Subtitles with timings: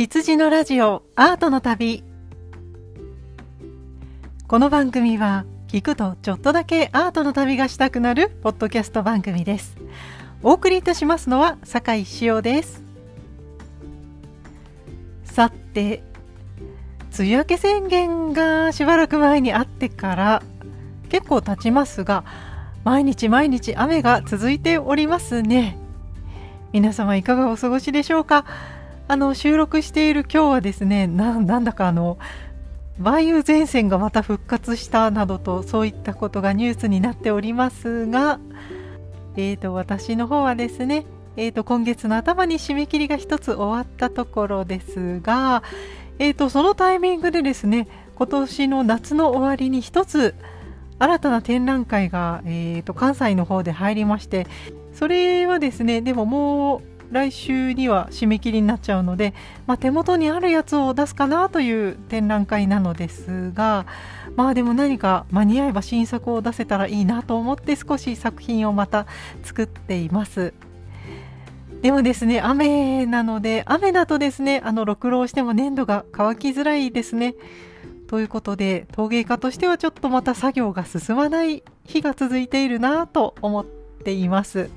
[0.00, 2.02] 羊のラジオアートの旅。
[4.48, 9.76] この番組は聞くとちょっとだけアートの旅がしたくなるポッドキャスト番組です。
[10.42, 12.82] お送りいたしますのは酒井志陽です。
[15.24, 16.02] さて
[17.18, 20.42] 梅雨明け宣言がしばらく前にあってから
[21.10, 22.24] 結構経ちますが
[22.84, 25.76] 毎日毎日雨が続いておりますね。
[26.72, 28.46] 皆様いかがお過ごしでしょうか？
[29.10, 32.16] あの収録している今日はですねなんだかあの
[33.00, 38.38] 梅雨前線がまた復活したなどとそういったことがニュースになっておりますが、
[39.34, 45.64] えーと、私の方はですね、えーと、今月の頭に締め切りが1つ終わったところですが、
[46.20, 50.36] えーと、そのタイミングでですね今年の夏の終わりに1つ
[51.00, 54.46] 新たな展覧会が、えー、と関西の方で入りまして
[54.94, 59.34] それはですねでももう来週には締め切りになっちゃうので、
[59.66, 63.86] まあ、手元にあるやつを出すかなという展覧会なのですが
[64.36, 69.06] まあでも何か間に合えば新作を出せたらいいなと思って少し作品をまた
[69.42, 70.54] 作っています。
[71.82, 77.34] でもですね雨なので雨だとですねあのろくろをしても粘土が乾きづらいですね。
[78.06, 84.68] ということで陶芸家としてはちょっとまた作業が進まない日が続いているなと思っています。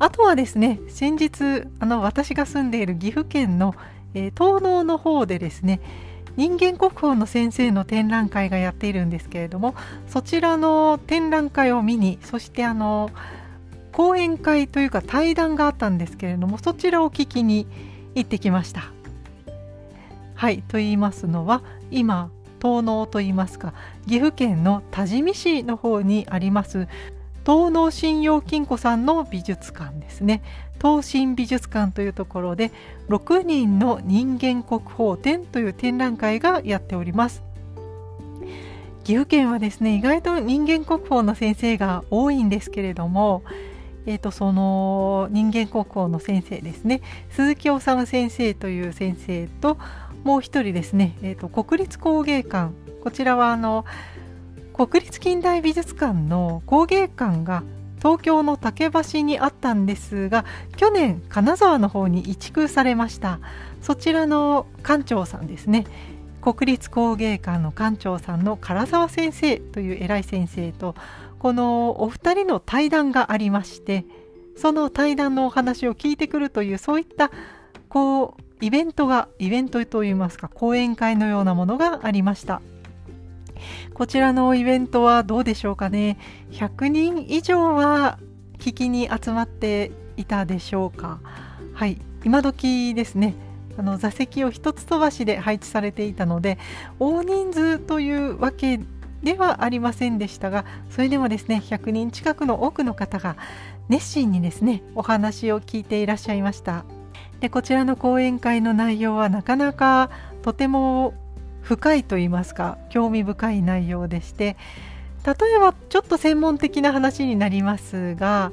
[0.00, 3.74] あとはですね先日あの私が住んでいる岐阜県の、
[4.14, 5.80] えー、東農の方でですね
[6.36, 9.74] 人間国宝の先生の展覧会がやっているんですけれども
[10.08, 13.10] そちらの展覧会を見にそしてあの
[13.92, 17.66] 講演会というか対談があったんですけれどもそちらを聞きに
[18.14, 18.92] 行ってきました。
[20.34, 22.30] はいと言いますのは今
[22.62, 23.74] 東農といいますか
[24.06, 26.88] 岐阜県の多治見市の方にあります
[27.46, 30.42] 東農信用金庫さんの美術館ですね。
[30.80, 32.72] 東進美術館というところで
[33.08, 37.42] 6人の人間国宝展という展覧会がやっております。
[39.04, 43.42] 岐阜県はですね意外と人間国宝の先生が多いんですけれども
[44.06, 47.02] えーと、その人間国宝の先生ですね。
[47.30, 49.78] 鈴木治先生という先生と
[50.24, 52.72] もう一人ですね、えーと国立工芸館。
[53.02, 53.84] こちらはあの
[54.80, 57.62] 国立近代美術館の工芸館が
[57.98, 60.46] 東京の竹橋にあったんですが
[60.78, 63.40] 去年金沢の方に移築されました。
[63.82, 65.84] そちらの館長さんですね。
[66.40, 70.94] 国立工芸館の館長さんの唐沢先生という偉い先生と
[71.38, 74.06] このお二人の対談がありまして
[74.56, 77.30] その対談のお話を聞いてくるというそういった
[77.90, 82.62] こうイベントがイベントといいますか講演会のようなものがありました。
[83.94, 86.18] こちらのイベントはどうでしょうかね。
[86.50, 88.18] 100人以上は
[88.58, 91.20] 聞きに集まっていたでしょうか。
[91.74, 92.00] はい。
[92.24, 93.34] 今時ですね。
[93.78, 96.58] あの座席を一つ飛ばしで配置されていたので
[96.98, 98.80] 大人数というわけ
[99.22, 103.36] ではありませんでしたがそれでもですね100人近くの多くの方が
[103.88, 106.84] 熱心にですねお話を聞いていらっしゃいました。
[107.40, 110.10] でこちらの講演会の内容はなかなか
[110.42, 111.14] とても
[111.70, 114.56] 深いと言いますか興味深い内容でして
[115.24, 118.50] 例えばちょっと専門的な話になりますが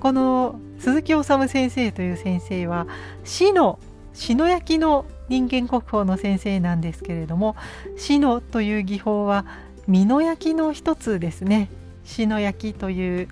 [0.00, 2.88] この鈴木治先生という先生は
[3.22, 3.78] 死の
[4.14, 7.54] 死の焼の人間国宝の先生なんですけれども
[7.96, 9.46] 死のという技法は
[9.86, 11.68] 身の焼の一つですね。
[12.04, 13.28] 死の焼という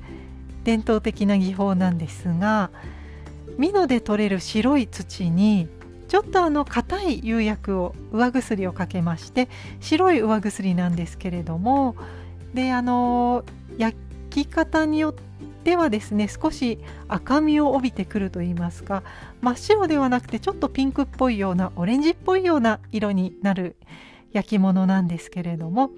[0.63, 2.71] 伝統的な技法なんですが
[3.59, 5.69] 美濃で取れる白い土に
[6.09, 9.49] ちょっとあの硬い釉薬を上薬をかけまして
[9.81, 11.97] 白い上薬なんですけれども
[12.53, 13.45] であの
[13.79, 13.97] 焼
[14.31, 15.15] き方によっ
[15.65, 16.79] てはですね少し
[17.09, 19.03] 赤みを帯びてくると言いますか
[19.41, 23.77] 真っ白ではなくてちょっとピンクっぽいようなオレンジっぽいような色になる
[24.33, 25.91] 焼き物なんですけれども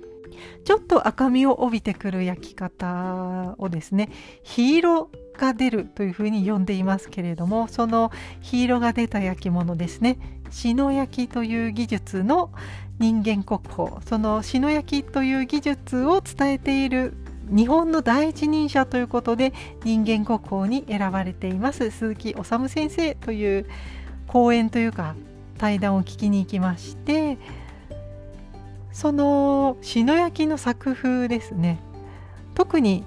[0.65, 4.11] ちょっと赤みを帯びてくる焼き方をですね
[4.43, 8.11] 火色が出るというふうに呼んでいますけれどもその
[8.41, 10.19] 火色が出た焼き物ですね。
[10.51, 12.51] 篠焼きという技術の
[12.99, 14.01] 人間国宝。
[14.03, 17.15] その篠焼きという技術を伝えている
[17.49, 19.53] 日本の第一人者ということで
[19.85, 21.91] 人間国宝に選ばれています。
[21.91, 23.67] 鈴木治先生という
[24.27, 25.15] 講演というか
[25.59, 27.39] 対談を聞きに行きまして
[28.97, 31.79] その篠焼の作風ですね。
[32.55, 33.05] 特に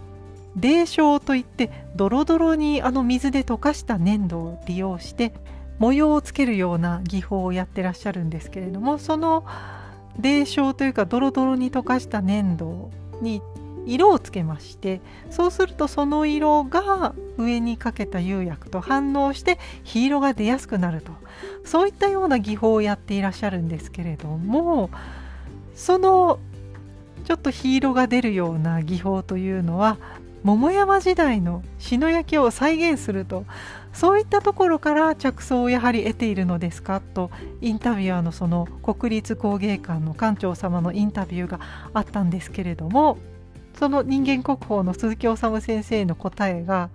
[0.56, 5.34] 泥漿といってドロドロにあの水で溶かした粘土を利用して
[5.80, 9.48] 模様をつけるような技法をやってらっしゃるんですけれどもその
[10.20, 12.92] 泥漿というかドロドロに溶かした粘土
[13.24, 13.42] に
[13.88, 15.02] 色をつけまして
[15.32, 21.14] そうするとその色が上にかけた釉薬と反応して火色が出やすくなると。
[21.66, 24.90] そういったような技法をやっていらっしゃるんですけれども
[25.80, 26.40] その
[27.24, 29.98] ちょっと火色が出るような技法というのは
[30.44, 33.46] 桃山時代の篠焼きを再現すると
[33.94, 37.32] そういったところから着想をやはり得ているのですかと
[37.62, 41.62] インタビュアーのその国立工芸館の館長様のインタビューが
[41.94, 43.18] あったんですけれども
[43.78, 46.90] その人間国宝の鈴木治先生の答えが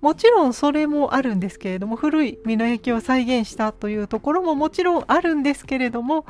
[0.00, 6.24] もちろんそれもあるんですけれども古い美濃焼を再現したというところももちろんあるんですけれども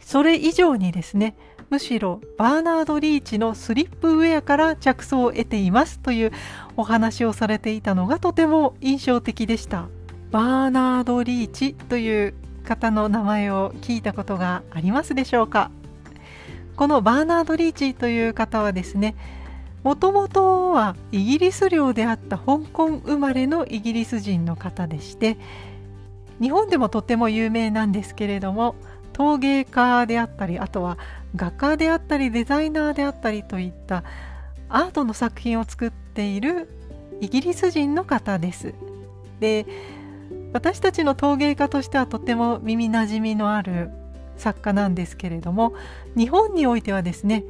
[0.00, 1.36] それ以上にですね
[1.70, 6.32] むしろバーナード・リーチのスリップウェアから着想を得ていますという
[6.76, 9.88] お話をされていたのがとても印象的でした。
[10.30, 12.34] バーナード・リーチという
[12.64, 15.70] 方の名前を聞いたことがありますでしょうか？
[16.76, 19.16] このバーナード・リーチという方はですね
[19.86, 25.36] もともとはイギリス領であった香港生まれのイギリス人の方でして
[26.40, 28.74] 日本でもとても有名なんですけれども
[29.12, 30.98] 陶芸家であったりあとは
[31.36, 34.02] 画家であったりデザイナーであったりといった
[34.68, 36.68] アートの作品を作っている
[37.20, 38.74] イギリス人の方です。
[39.38, 39.66] で
[40.52, 43.90] 私たちの陶芸家としてはとても耳なじみのある
[44.36, 45.74] 作家なんですけれども
[46.16, 47.44] 日本においてはですね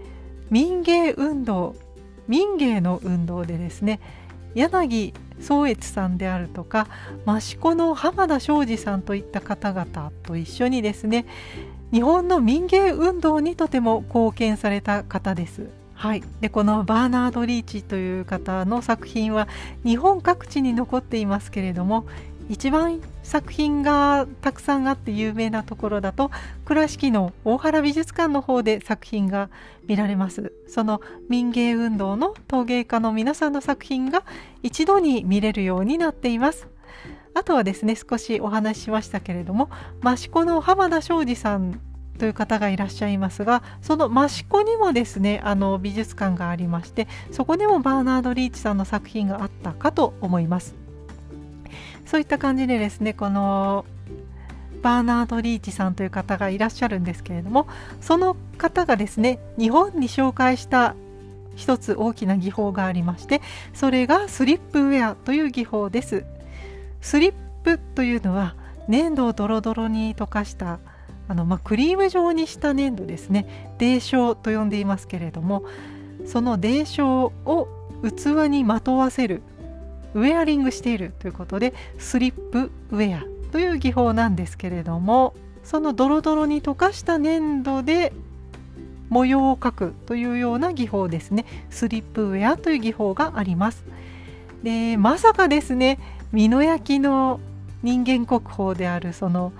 [0.50, 1.74] 民芸運動
[2.28, 4.00] 民芸の運動でですね
[4.54, 6.88] 柳宗悦さんであるとか
[7.26, 11.26] 益子の浜田庄司さんといった方々と一緒にですね
[11.92, 15.68] 日本の民芸運動にとても貢献された方です。
[15.94, 19.48] はい、でこのバーナード・リーチという方の作品は
[19.82, 22.04] 日本各地に残っていますけれども
[22.48, 26.30] 一番作品がたくさんあって有名なところだと
[26.64, 29.50] 倉敷の大原美術館の方で作品が
[29.86, 30.52] 見られます。
[30.68, 34.22] その民芸運動の陶芸家の皆さんの作品が
[34.62, 36.68] 一度に見れるようになっています。
[37.34, 39.68] あとはですね少しお話ししましたけれども
[40.02, 41.80] 益子の浜田庄司さん
[42.18, 50.85] という方がいらっしゃいますがその益子にもですねあの美術館がありましてそこでもバーナード・リーチさんの作品があったかと思います。
[52.06, 53.84] そういった感じでですねこの
[54.82, 57.66] バーナード・リーチさんという方がいらっしゃるんですけれども
[58.00, 60.94] その方がですね日本に紹介した
[61.56, 63.42] 一つ大きな技法がありまして
[63.74, 66.24] それがスリップウェアという技法です。
[67.00, 68.54] スリップというのは
[68.88, 70.78] 粘土をドロドロに溶かした
[71.28, 73.74] あの、まあ、クリーム状にした粘土ですね。
[73.78, 75.64] 泥漿と呼んでいますけれども
[76.26, 77.68] その泥漿を
[78.02, 79.42] 器にまとわせる
[80.16, 88.12] ウェアリングしているということでスリップウェアという技法なんですけれどもそのドロドロに溶かした粘土で
[89.10, 91.44] 模様を描くというような技法ですね。
[91.70, 93.84] スリップウェアという技法があります。
[94.62, 95.98] でまさかですね
[96.32, 97.38] 美濃焼の
[97.82, 99.52] 人間国宝であるその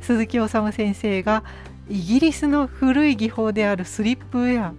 [0.00, 1.42] 鈴木治先生が
[1.90, 4.74] イギリスの古い技法であるスリップウェア。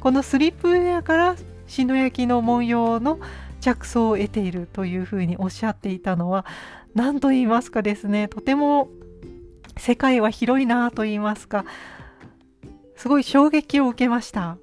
[0.00, 1.36] このスリップウェアから
[1.66, 3.18] 篠焼の文様の
[3.66, 6.46] 着想を得ているというふうにおっしゃっていたのは
[6.94, 8.28] 何と言いますかですね。
[8.28, 8.88] とても
[9.76, 11.64] 世界は広いなと言いますか。
[12.94, 14.56] すごい衝撃を受けました。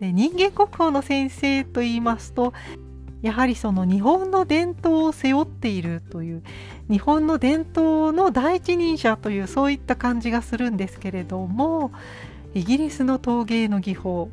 [0.00, 2.52] で人間国宝の先生と言いますと
[3.22, 6.42] やはりその日本の伝統を背負っているという
[6.90, 11.92] 日本の伝統の第一人者というそういった感じがするんですけれども
[12.54, 14.30] イギリスの陶芸の技法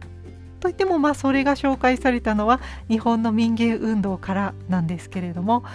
[0.62, 5.66] といってもまあそれが紹介されたのは日本の民芸運動からなんですけれども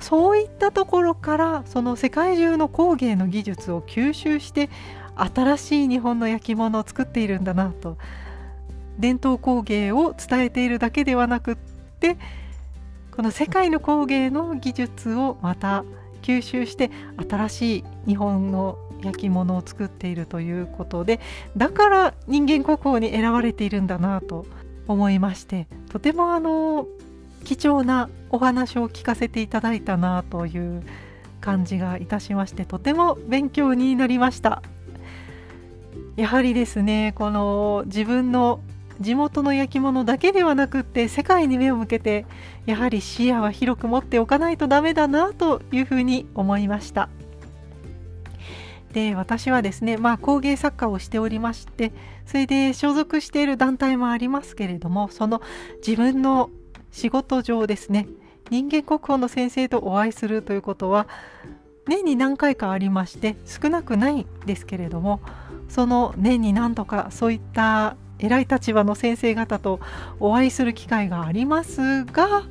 [0.00, 4.70] そういったところからその世界中の工芸の技術を吸収して
[5.16, 7.98] 新しい日本の焼き物を作っているんだなと
[8.98, 11.56] 伝統工芸を伝えているだけではなくっ
[12.00, 12.16] て
[13.10, 15.84] この世界の工芸の技術をまた
[16.22, 16.92] 吸収して
[17.28, 21.20] 新しい日本の焼き物を作っているということで
[21.56, 24.46] だから人間国宝に選ばれているんだなと
[24.86, 26.86] 思いましてとてもあの
[27.44, 30.82] 貴重なお話を聞かせていただいたなという
[31.40, 34.62] 感じがいたしましてとても勉強になりました。
[36.16, 38.60] やはりですねこの自分の
[39.00, 42.26] 地元の焼き物だけではなくって世界に目を向けて
[42.66, 47.08] やはり視野は広く持っておかないとダメだなというふうに思いました。
[48.92, 51.92] で私はですね、まあ、工芸作家をしておりまして
[52.26, 55.42] それで所属している団体もありますけれどもその
[55.86, 56.50] 自分の
[56.90, 58.08] 仕事上ですね
[58.50, 61.06] 人間国宝の先生とお会いするということは
[61.86, 65.20] 年に何回かありまして少なくないんですけれども
[65.68, 69.80] その年に何度かそういった偉い立場の先生方と
[70.18, 72.44] お会いする機会がありますが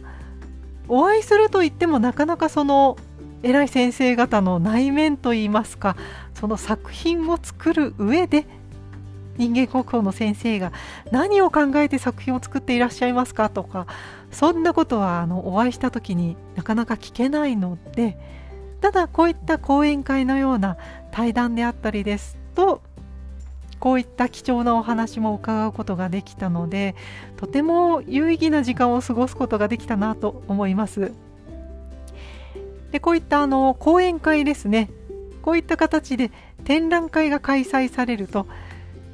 [0.88, 2.98] お会いするといってもなかなかその
[3.44, 5.96] 偉い先生方の内面といいますか
[6.34, 8.46] その作品を作る上で
[9.38, 10.72] 人間国宝の先生が
[11.12, 13.50] 何を考えて作品を作っていらっしゃいますか？
[13.50, 13.86] とか
[14.32, 18.18] そんなことはあのお会いした時になかなか聞けないので
[18.82, 20.78] ただこういった講演会のような
[21.12, 22.82] 対談であったりですと
[23.80, 26.96] こういった貴重なお話も伺うことができたので
[27.38, 31.14] とても有意義な時間を過ごすことができたなと思います。
[32.92, 34.90] でこういったあの講演会ですね。
[35.42, 36.30] こういった形で
[36.66, 38.48] 展覧会が開催されると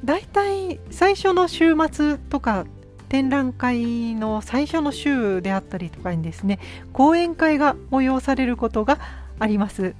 [0.04, 2.66] だいたい最初の週末とか
[3.08, 6.58] 展覧会の最初の週であったりとかにですね
[6.92, 8.98] 講演会が催されることが
[9.38, 9.94] あります。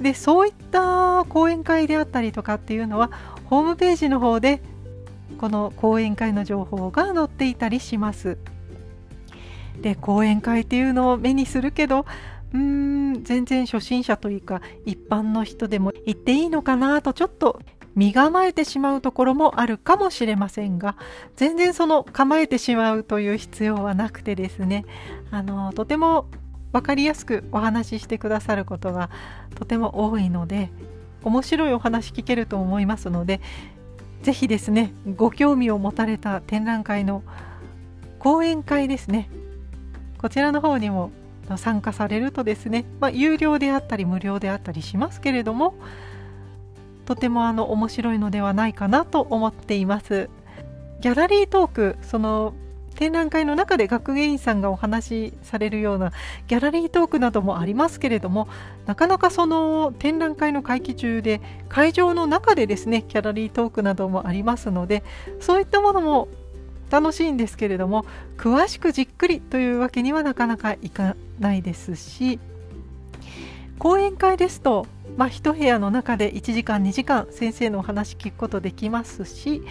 [0.00, 3.10] でそういった講演会であったりとかっていうのは
[3.44, 4.62] ホームページの方で
[5.38, 8.38] この講演会の情報が載っていたりします。
[9.80, 12.06] で講演会っていうのを目にするけど
[12.52, 17.60] うーん全然初心者というか一般の人でも行っていいのかなとちょっと
[17.94, 20.96] 身構えてしまうところもあるかもしれませんが
[21.36, 24.84] 全然その構えてしまうという必要はなくてですね。
[25.30, 26.26] あのとても
[26.72, 29.10] 分かりやすくお話ししてくださることが
[29.56, 30.70] とても多いので
[31.24, 33.40] 面白いお話聞けると思いますので
[34.22, 37.24] 是非ですねご興味を持たれた展覧会の
[38.18, 39.30] 講演会ですね。
[40.20, 41.10] こちらの方にも
[41.56, 45.74] 参加されるとですね、まあ、有料であったり無料であったりしますけれども
[47.06, 50.28] とてもあの面白いのではないかなと思っています。
[51.00, 52.52] ギャラリートークその
[52.94, 56.12] 展覧会の中で学芸員さんがお話しされるような
[56.48, 58.46] ギャラリートークなどもありますけれども
[58.84, 65.02] なかなかその展覧会の会期中で会場の中でですねギャラリートークなどもありますので
[65.40, 66.28] そういったものも
[66.90, 68.04] 楽しいんですけれども
[68.36, 72.38] 詳しくじっくりというわけにはなかなかいかないですし
[73.78, 79.62] 講演会ですと、まあ、1部屋の中で1時間2時間先生のお話聞くことできますし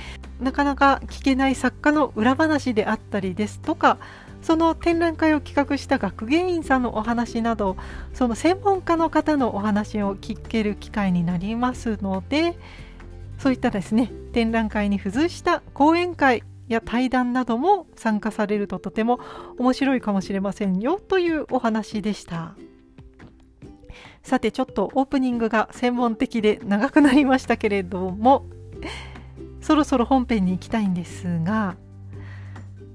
[0.42, 4.00] なかなか聞けない作家の裏話であったりですとか
[4.42, 7.78] その展覧会を企画した学芸員さんのお話など
[8.14, 12.58] その専門家の方のお話を聞ける機会になりますので
[13.38, 19.20] そういったですね展覧会に付随した講演会や対談なども参加されるととても
[19.58, 22.56] 面白いかもしれませんよというお話でした。
[24.24, 28.46] さてちょっとオープニングが専門的で長くなりましたけれども
[29.62, 31.76] そろそろ本編に行きたいんですが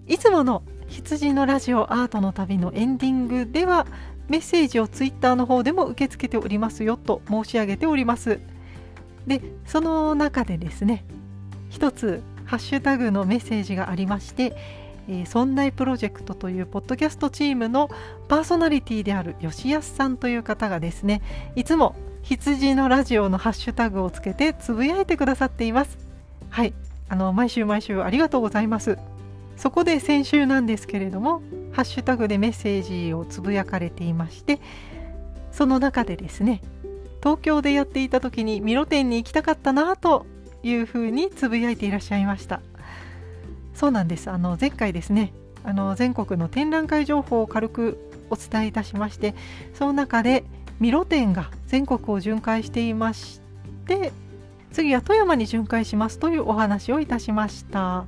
[0.06, 3.86] いつもの羊のラジオアートの旅のエンディングでは
[4.28, 8.40] メッセージをツイッターの方でも受け付けておりますよと申し上げております。
[9.26, 11.04] でその中でですね
[11.70, 12.22] 一つ
[12.54, 14.54] ハッシュタグのメッセージがありまして
[15.10, 17.90] 「えー、そんないプロジェクト」というポッドキャストチームの
[18.28, 21.20] パーソナリティである吉安さんという方がですね
[21.56, 25.98] いつも羊のラジオのハッシュタグをつけてつぶやいてくださっています。
[26.48, 26.72] はい。
[27.08, 28.98] あの毎週毎週ありがとうございます。
[29.56, 31.42] そこで先週なんですけれども
[31.72, 34.60] ハッシュタグでメッセージをつぶやかれていまして
[35.50, 36.60] その中でですね
[37.20, 40.26] 東京でやっていた時にミロ店に行きたかったなと
[40.64, 42.60] いうふうにつぶやいていらっしゃいました。
[43.74, 44.30] そうなんです。
[44.30, 45.32] あの前回ですね
[45.64, 49.34] あの全国の展覧会情報を軽くお伝えいたしまして
[49.74, 50.44] その中で
[50.80, 53.40] ミロ展が全国を巡回していまし
[53.86, 54.12] て
[54.72, 58.04] 次は富山に巡回しますというお話をいたしました。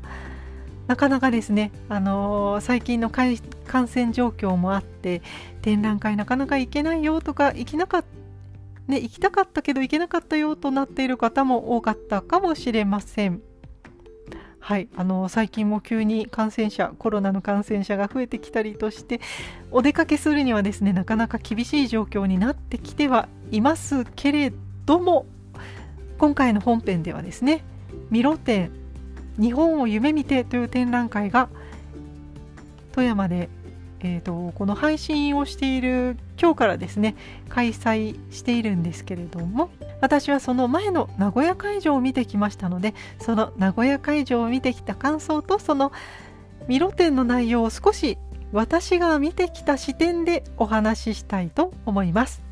[0.87, 3.37] なかなかですね、あのー、最近の感
[3.89, 5.21] 染状況もあって
[5.63, 8.16] 展覧会なかなか行けないよとか行きなかった
[8.89, 13.43] ね、行きたかったけど行けなかったよとなっている方も多かったかもしれません。
[14.67, 19.21] はい、あの最近も急に感染者コロナの感染者が増えてきたりとして
[19.71, 24.53] お出かけするにはですねなかなか厳しい状況になってきてはいますけれ
[24.85, 25.27] ども
[26.19, 27.63] 今回の本編ではですね
[28.11, 28.73] ミロ展
[29.39, 31.49] 日本を夢見てという展覧会が
[32.91, 33.49] 富山で
[34.01, 37.17] えーと、この配信をしている今日からですね
[37.49, 45.93] 開催しているんですけれども私はその前の名古屋会場を見てきましたのでその名古屋会場を見てきた感想とその
[46.69, 48.19] ミロ展の内容を少し
[48.53, 52.43] 私が見てきた視点でお話ししたいと思います。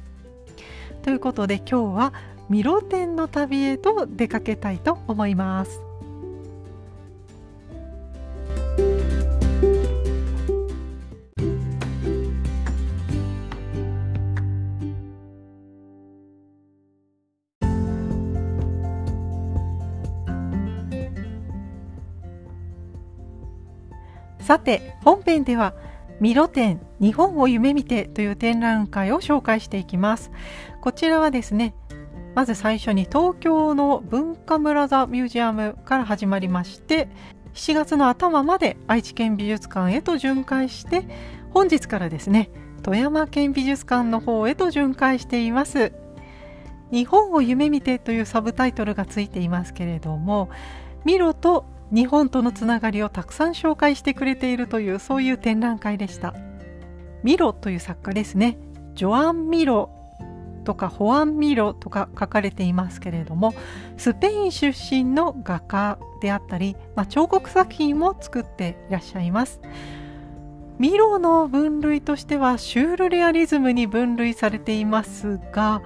[1.03, 2.13] ということで今日は
[2.49, 5.81] ミロ展の旅へと出かけたいと思います。
[24.45, 25.73] さて本編では
[26.21, 30.31] ミロ展日本を夢見てという展覧会を紹介していきます。
[30.83, 31.75] こちらはですね
[32.35, 37.09] まず最初に東京の文化村座ミュージアムから始まりまして
[37.55, 41.05] 7月の頭まで愛知県美術館へと巡回して
[41.55, 42.51] 本日からですね
[42.83, 45.93] 富山県美術館の方へと巡回しています。
[46.91, 50.51] 日本を夢見てというサブタイトルがついていますけれども
[51.07, 56.35] ミロと日本とのつながりをたくさん紹介してくれているというそういう展覧会でした。
[57.23, 58.59] ミロという作家ですね。
[58.95, 59.91] ジョアン・ミロ
[60.65, 63.55] とかホアン・ミロとか書かれていますけれども
[63.97, 69.61] スペイン出身の画家であったり、まあ、彫刻作品も作っていらっしゃいます。
[70.79, 75.83] ミロの分類としてはシュールレアリズムに分類されていますが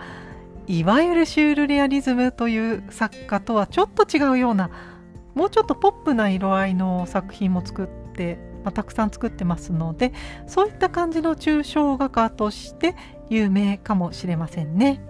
[0.66, 4.70] いわゆるシュールレアリズムという作家とはちょっと違うような
[5.34, 10.12] もうちょっとポップな色合いの作品も作って、まあ、たくさん作ってますので
[10.46, 12.96] そういった感じの抽象画家として
[13.28, 15.00] 有名かもしれませんね。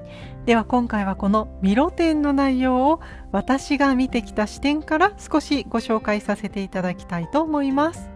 [0.45, 3.01] では今回はこのミロ展の内容を
[3.33, 8.11] 私が見てきた視点から少しご紹介させていただきたいと思います。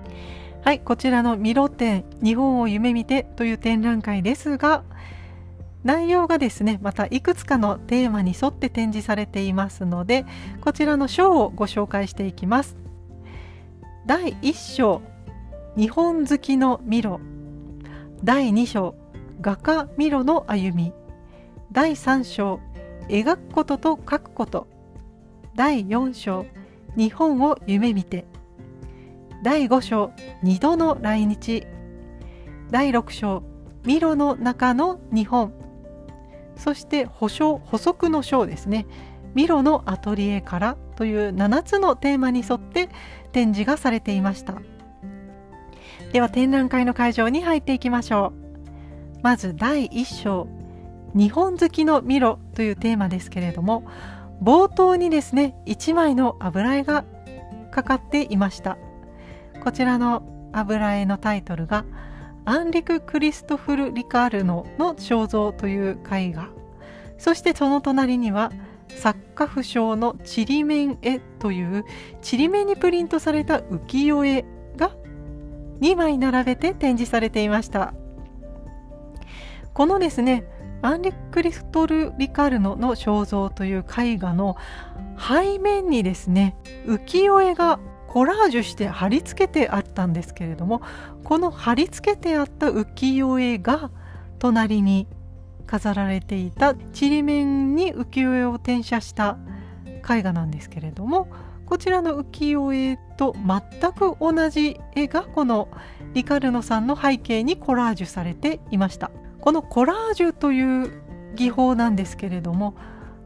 [0.65, 4.85] はい、こちらのミロ展日本を夢見てという展覧会ですが
[5.85, 10.25] 内容がですねまたいくつかのテーマに沿って展示されていますので
[10.61, 12.77] こちらの章をご紹介していきます。
[14.07, 15.03] 第1章
[15.77, 17.21] 日本好きのミロ。
[18.25, 18.95] 第2章
[19.41, 20.93] 画家ミロの歩み。
[21.73, 22.61] 第3章
[23.09, 24.67] 描くことと書くこと。
[25.55, 26.47] 第4章
[26.97, 28.27] 日本を夢見て。
[29.43, 30.13] 第5章
[30.45, 31.67] 2度の来日。
[32.71, 33.43] 第6章
[33.85, 35.62] ミロの中の日本。
[36.57, 38.87] そして補償補足の章ですね。
[39.35, 42.91] ミロのアトリエからという7つのテーマに沿って
[43.33, 44.55] 展示がされていました。
[46.13, 49.21] では展覧会の会場に入っていきましょう。
[49.23, 50.49] まず第1章。
[51.15, 53.85] 日本好きのミロというテーマですけれども
[54.43, 57.05] 冒頭にですね1枚の油絵が
[57.71, 58.79] かかっていました。
[59.63, 60.23] こちらの
[60.53, 61.85] 油絵のタイトルが
[62.45, 66.49] 「アンリク・クリストフル・リカールノの肖像という絵画。
[67.19, 68.51] そしてその隣には
[68.89, 71.85] 作家不詳のちりめん絵という
[72.21, 74.45] ちりめんにプリントされた浮世絵
[74.77, 74.91] が
[75.81, 77.95] 2枚並べて展示されていました。
[79.73, 80.45] このですね
[80.83, 84.57] アンリククリストル・リカルノの肖像という絵画の
[85.17, 87.79] 背面にですね浮世絵が
[88.13, 90.83] コラージュして貼り付けてあったんですけれども
[91.25, 93.91] この貼り付けてあった浮世絵が
[94.39, 95.07] 隣に
[95.67, 99.39] 飾られていたちりめんに浮世絵を転写した
[99.87, 101.29] 絵画なんですけれども
[101.65, 105.69] こちらの浮世絵と全く同じ絵がこの
[106.13, 109.11] リカルノさんの背景にコラージュされていました。
[109.41, 110.93] このコラージュという
[111.35, 112.75] 技法なんですけれども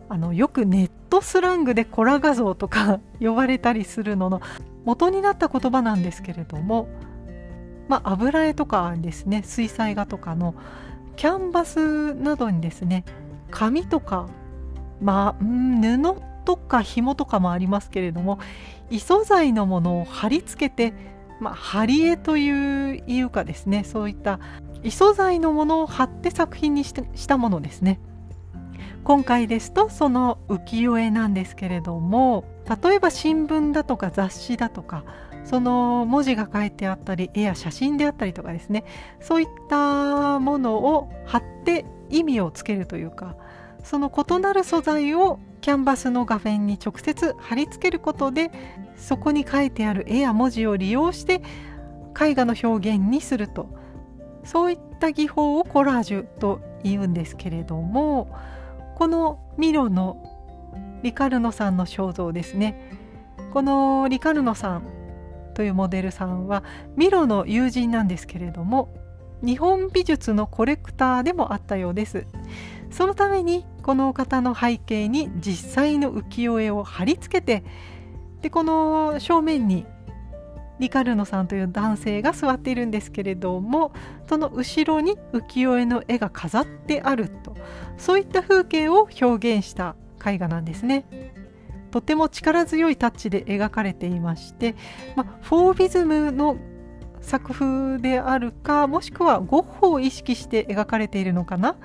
[0.09, 4.41] あのよくネットスラングでコラ画像とか 呼ばれたりするのの
[4.87, 6.89] 元になった言葉なんですけれども、
[7.89, 10.55] まあ、油絵とかですね水彩画とかの
[11.17, 13.05] キャンバスなどにですね
[13.51, 14.29] 紙とか、
[15.01, 18.39] まあ、布とか紐とかもありますけれども
[18.89, 20.95] 異素材のものを貼り付けて、
[21.41, 24.39] まあ、貼り絵といういうかですねそういった
[24.85, 27.99] 異素材のものを貼って作品にしたものですね。
[29.07, 32.45] 今回ですとその浮世絵なんですけれども
[32.83, 35.05] 例えば新聞だとか雑誌だとか
[35.45, 38.85] その文字が書いてあったり絵や写真であったりとかですね
[39.21, 43.37] そういったものを貼って意味をつけるというか
[43.85, 48.51] その異なる素材をキャンバスの画面に直接貼り付けることで
[48.97, 51.43] そこに書いてある絵や文字を利用して
[52.21, 53.69] 絵画の表現にすると。
[54.43, 58.29] そういった技法をコラージュと言うんですけれども
[58.97, 60.17] このミロの
[61.03, 62.91] リカルノさんの肖像ですね。
[63.53, 64.83] このリカルノさん
[65.55, 66.65] というモデルさんは
[66.97, 68.89] ミロの友人なんですけれども
[69.43, 72.27] 日本美術のコレクターでもあったようです。
[72.91, 77.65] そのためにこの方の背景に実際の浮世絵を貼り付けて
[78.41, 79.85] でこの正面に
[80.79, 83.93] リカルノさんという男性が座っているんですけれども
[84.29, 87.57] その後ろに浮世絵の絵が飾ってあると
[87.97, 91.07] そういった風景を表現した絵画なんですね。
[91.91, 94.75] とても力強いタッチで描かれていまして、
[95.15, 96.59] まあ、フォービズムの
[97.23, 101.77] 作風であるかもしくはゴッホを意識して描かれているのかな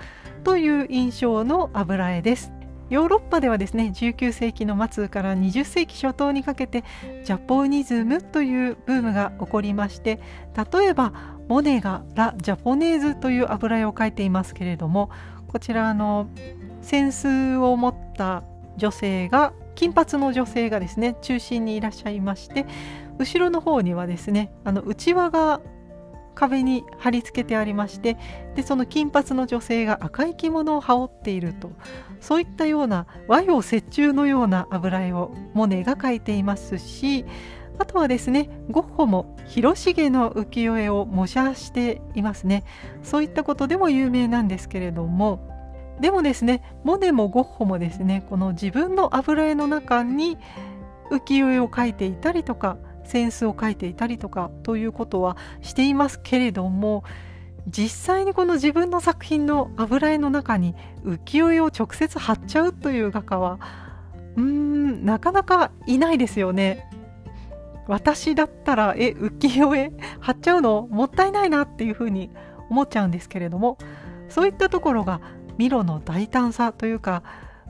[0.44, 2.52] という印象の油絵です。
[2.92, 6.84] ヨーロッパではですね19世紀の末から20世紀初頭にかけて
[7.24, 10.20] ジャポニズムというブームが起こりまして
[10.74, 11.14] 例えば
[11.48, 15.10] モネがラ・ジャポネーズという油絵を描いていますけれども
[15.48, 16.28] こちらの
[16.84, 18.44] 扇子を持った
[18.76, 22.66] 女性が金髪の女性がですね中心にいらっしゃいまして
[23.20, 25.62] 後ろの方にはですねあの内輪が
[26.36, 28.18] 壁に貼り付けてありまして
[28.56, 31.72] でその金髪の女性が赤い着物を羽織っていると
[32.20, 37.26] そういったような和洋折衷のような油絵をモネが描いていますし
[37.80, 42.64] あとはですねゴッホも広重の浮世絵を模写していますね。
[43.02, 45.50] そういったことでも有名なんですけれども
[46.00, 50.38] でもですねモネもゴッホもですねこの自分の油絵の中に
[51.10, 52.78] 浮世絵を描いていたりとか
[53.12, 57.04] 扇子を描いていたりとかということはしていますけれども
[57.68, 63.60] 実際にこの自分の作品の油絵の中に浮世絵を直接貼っちゃうという画家は
[64.36, 66.88] うーんなかなかいないですよね。
[67.88, 72.30] 私だったらえ浮世絵貼っちゃうのもったいないなっていうふうに
[72.70, 73.78] 思っちゃうんですけれども
[74.30, 75.20] そういったところが
[75.58, 77.24] ミロの大胆さというか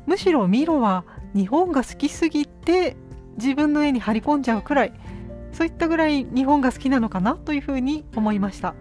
[0.05, 2.95] むしろミロは日本が好きすぎて
[3.37, 4.93] 自分の絵に張り込んじゃうくらい
[5.51, 8.75] そういったぐらい日本が好きなのかなというふうに思いました。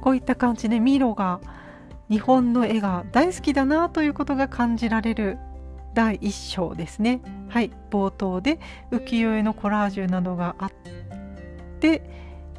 [0.00, 1.40] こういった感じでミロが
[2.08, 5.38] 日本の絵が大好きだなということが感じられる
[5.94, 7.20] 第一章ですね。
[7.48, 7.70] はい。
[7.90, 8.58] 冒頭で
[8.90, 10.70] 浮世絵のコラージュなどがあっ
[11.80, 12.02] て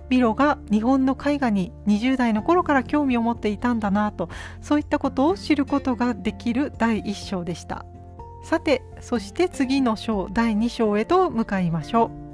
[0.10, 4.30] ミロが日本の絵画に20代の頃から興味を持っていたんだなと
[4.62, 7.86] そういったことを知ることができる第1章でした。
[8.44, 12.29] さてそして次の章第2章へと向かいましょう。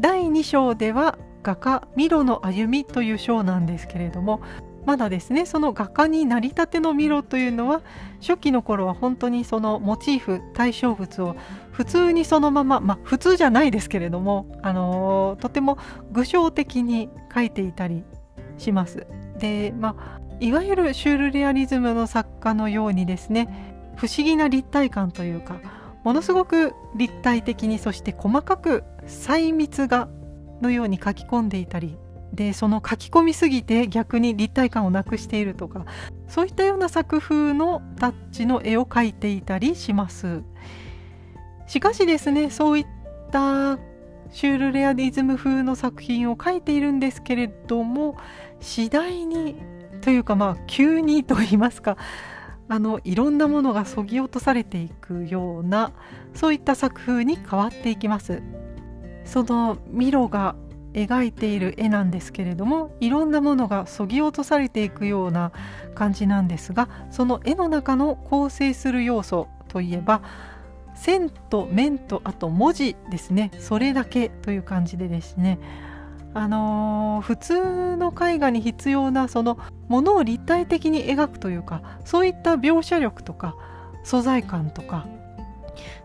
[0.00, 4.40] 第2章では画家ミロの歩みという章なんですけれども
[4.84, 7.82] まだですねその画家になりたてのミロというのは
[8.20, 11.36] 初期の頃は本当にそのモチーフ対象物を
[11.70, 15.78] 普通にそのまままあ普通じゃないですけれども、あのー、とても
[16.10, 18.04] 具象的に描いていたり
[18.58, 19.06] します。
[19.38, 25.60] でまあいわゆるシュールレアリズムの作家のようにですね不思議な立体感というか
[26.02, 30.08] ものすごく立体的にそして細かく細密画
[30.60, 31.98] のように書き込んでいたり
[32.32, 35.84] でその書き込みすぎて逆に立体感をなくしているとか
[36.28, 40.42] そういったような作風のタッチの絵を描いていたりします。
[41.66, 42.86] しかしですねそういっ
[43.30, 43.78] た
[44.30, 48.16] シュールレアリズム風の作品を描いているんですけれども
[48.60, 49.56] 次第に
[50.00, 51.96] というかまあ急にと言いますか
[52.68, 55.92] あのいろんなものがそぎ落とされていくような
[56.34, 58.42] そういった作風に変わっていきます。
[59.24, 60.54] そのミロが
[60.92, 65.52] 描いている絵なんですけれどもいろんなものがそぎ落とされていくような
[65.94, 70.22] 感じなんですがその絵の中の構成する要素といえば
[70.94, 73.50] 線と面とあと文字ですね。
[73.58, 75.58] それだけという感じでですね。
[76.34, 79.58] あのー、普通の絵画に必要なその
[79.88, 83.54] ものを立体的に描くというかそういった描写力とか
[84.02, 85.06] 素材感とか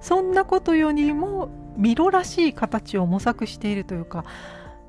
[0.01, 4.25] そんなことよりもミロらしい形を模索しているというか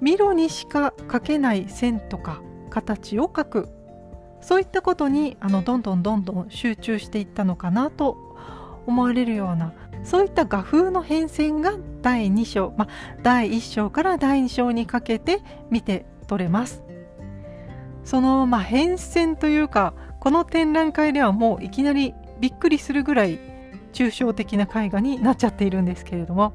[0.01, 3.69] ミロにしか描けない線とか形を描く
[4.41, 8.17] そういったことにあのどんどんどんどん集中していったのかなと
[8.87, 9.73] 思われるような
[10.05, 12.89] そういった画風の変遷が第2章、まあ、
[13.23, 16.83] 第1章から第2章にかけて見て取れます。
[18.05, 23.39] その、まあ、変遷というかこの展覧会ではもういきなりびっくりするぐらい
[23.93, 26.55] 抽象的な絵画になっちゃっているんですけれども、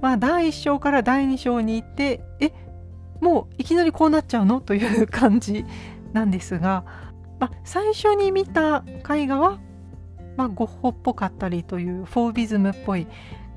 [0.00, 2.52] まあ、第1章から第2章に行ってえ
[3.20, 4.60] もういきなりこうなっちゃうの？
[4.60, 5.64] という感じ
[6.12, 6.84] なんですが、
[7.38, 9.60] まあ、最初に見た絵画は
[10.36, 13.06] まあ、ゴッホっぽかったりというフォービズムっぽい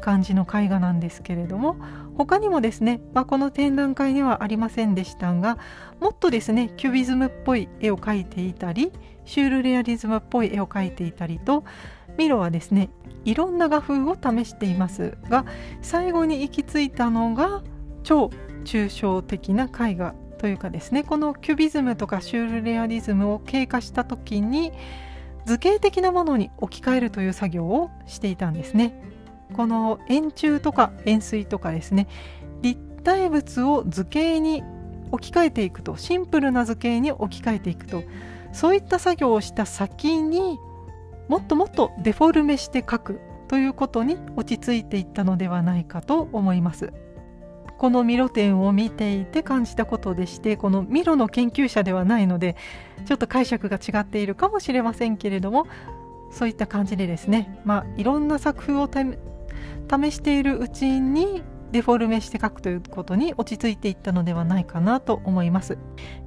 [0.01, 1.77] 感じの絵画なんですけれども
[2.17, 5.58] 他にもですね、まあ、この展覧会にはありませんでしたが
[6.01, 8.91] もっとですねキュビズムっぽい絵を描いていたり
[9.23, 11.63] シュールレアリズムっぽい絵を描いていたりと
[12.17, 12.89] ミロはですね
[13.26, 15.45] いろんな画風を試していますが
[15.82, 17.63] 最後に行き着いたのが
[18.04, 18.30] 超
[18.65, 24.71] 抽象的な絵画というかですねこのキュビズムとかシュールレアリズムを経過した時に
[25.45, 28.93] 図形的なものに置き換えるという作業をしていたんですね。
[29.54, 32.08] この円柱とか円錐とかですね
[32.62, 34.63] 立体物を図形に
[35.12, 38.04] 置き換えていくとシンプルな図形に置き換えていくと
[38.52, 40.58] そういった作業をした先に
[41.33, 46.93] もっともっとデフォルメして描くということに落ち着いていったのではないかと思います。
[47.79, 52.55] このミロ展を見ていて感じたことでしてこのミロの研究者ではないので
[53.05, 55.65] ちょっと解釈が違っているかもしれませんけれども
[56.29, 61.41] そういった感じでですね、まあ、いろんな作風を試しているうちに
[61.71, 65.79] デフォルメして書くということに落ち着いていったのではないかなと思います。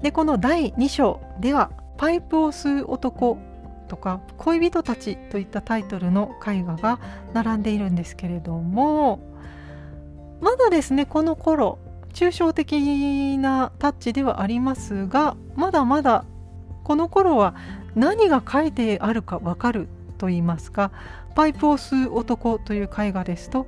[0.03, 3.39] でこの第2章では「パイプを吸う男」
[3.87, 6.99] とか「恋人たち」といったタイトルの絵画が
[7.33, 9.21] 並んでいるんですけれども
[10.41, 11.79] まだですねこの頃
[12.13, 16.25] 抽象的なタッチではありますがまだまだ
[16.85, 17.55] この頃は
[17.95, 20.93] 何が書いてあるかわかると言いますか
[21.35, 23.67] パイプを吸う男という絵画ですと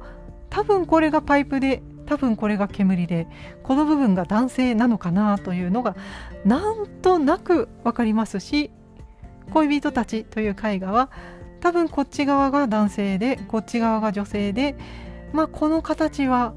[0.51, 3.27] 多分これがパイプで多分これが煙で
[3.63, 5.95] この部分が男性なのかなというのが
[6.45, 8.71] なんとなく分かりますし
[9.49, 11.11] 恋人たちという絵画は
[11.61, 14.77] 多分こっち側が男性でこっち側が女性で
[15.33, 16.55] まあこの形は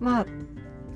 [0.00, 0.26] まあ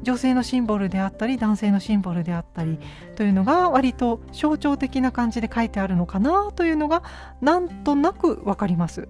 [0.02, 2.78] 女性のシンボルであったり男性のシンボルであったり
[3.14, 7.02] というのが割と象徴的な感じで書いてあるのかなというのが
[7.40, 9.08] なんとなく分かります。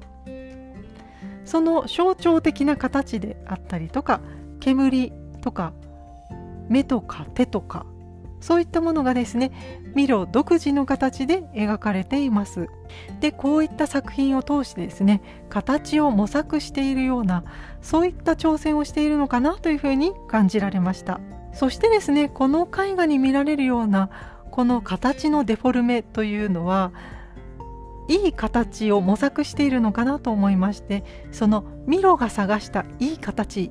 [1.44, 4.20] その象徴的な形であったりとか
[4.61, 5.72] 煙とか
[6.68, 7.85] 目とか手とか
[8.42, 12.68] そういったものがですねミロ独自の形で描かれています。
[13.20, 17.44] でこういった作品を通してですね形を模索しているような
[17.81, 21.20] そういった挑戦をしているのかなというふうに感じられました。
[21.55, 24.11] そしてですねこの絵画に見られるような
[24.50, 26.92] この形のデフォルメというのは
[28.09, 33.70] いい形を模索しているのかなと思いましてそのミロが探したいい形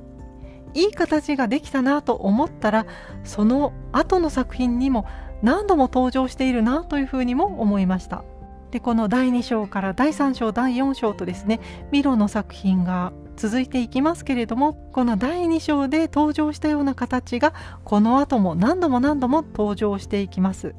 [0.74, 2.86] いい形ができたなと思ったら
[3.24, 5.06] その後の作品にも
[5.42, 8.24] 何度も登場しているなというふうにも思いました。
[8.70, 17.52] でこの第2章から第3章第4章とですねミロの作品が続いていきますけれどもこの第2章で登場したような形が
[17.84, 20.74] この後も何度も何度も登場していきます。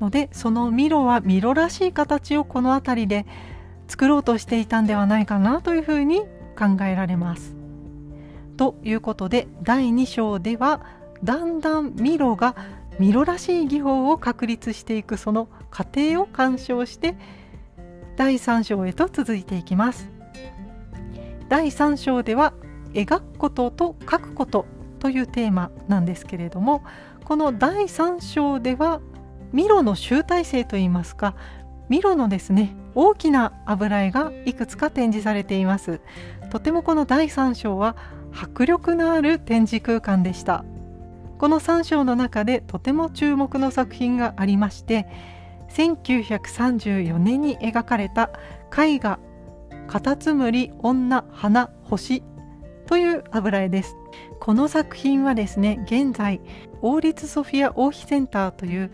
[0.00, 3.26] のでそのミロはミロらしい形をこの辺りで
[3.88, 6.20] 作ろうとしていたんではないかなというふうに
[6.58, 7.55] 考えられます。
[8.56, 10.80] ということで第2章では
[11.22, 12.54] だんだんミロが
[12.98, 17.16] ミロらしい技法を確立していくその過程を鑑賞して
[18.16, 20.10] 第3章へと続いていきます。
[21.48, 22.54] 第3章では
[22.92, 24.66] 描くことと書くこと
[24.98, 26.82] というテーマなんですけれども
[27.24, 29.00] この第3章では
[29.52, 31.36] ミロの集大成といいますか
[31.88, 36.00] ミロのですね大きな油絵がいくつか展示されています。
[36.50, 37.96] とてもこの第3章は
[38.38, 40.64] 迫力のある展示空間でした。
[41.38, 45.06] この3章の中でとても注目の作品がありまして
[45.70, 48.30] 1934年に描かれた
[48.76, 49.18] 絵画
[49.86, 52.22] 「カタツムリ女花星」
[52.86, 53.96] という油絵です。
[54.40, 56.40] この作品はですね現在
[56.82, 58.92] 王立ソフィア王妃センターという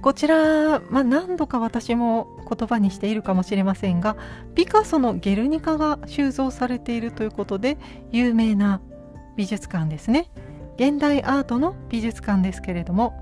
[0.00, 4.16] こちら、まあ、何度か私も言葉にしているかもしれませんが
[4.54, 7.76] ピカソの「ゲルニカ」が収蔵されているということで
[8.10, 8.80] 有名な
[9.36, 10.30] 美術館ですね。
[10.76, 13.12] 現代アートの美術館ですけれども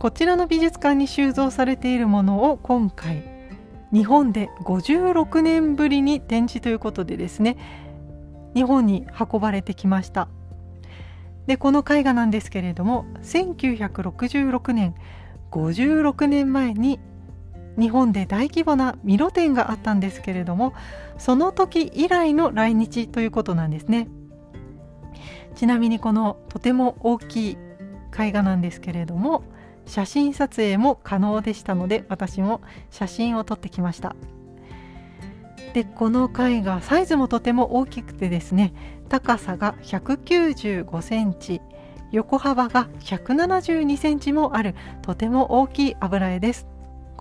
[0.00, 3.22] こちらの美術館に収蔵されているものを今回
[3.92, 7.56] 日本で56年ぶりに展示ということでですね
[8.54, 10.28] 日本に運ばれてきました。
[11.46, 14.94] でこの絵画なんですけれども1966年
[15.52, 16.98] 56年前に
[17.78, 20.74] 日本で大規模なミロ展があったんですけれども
[21.18, 24.08] その時以来の来日ということなんですね。
[25.54, 27.58] ちなみにこのとても大きい
[28.18, 29.42] 絵画なんですけれども
[29.86, 32.60] 写真撮影も可能でしたので私も
[32.90, 34.14] 写真を撮ってきました。
[35.72, 38.72] でこの絵画サイズもとても大きくてですね
[39.10, 41.60] 高さが195センチ
[42.12, 46.66] 横幅が172センチもあるとても大きい油絵です。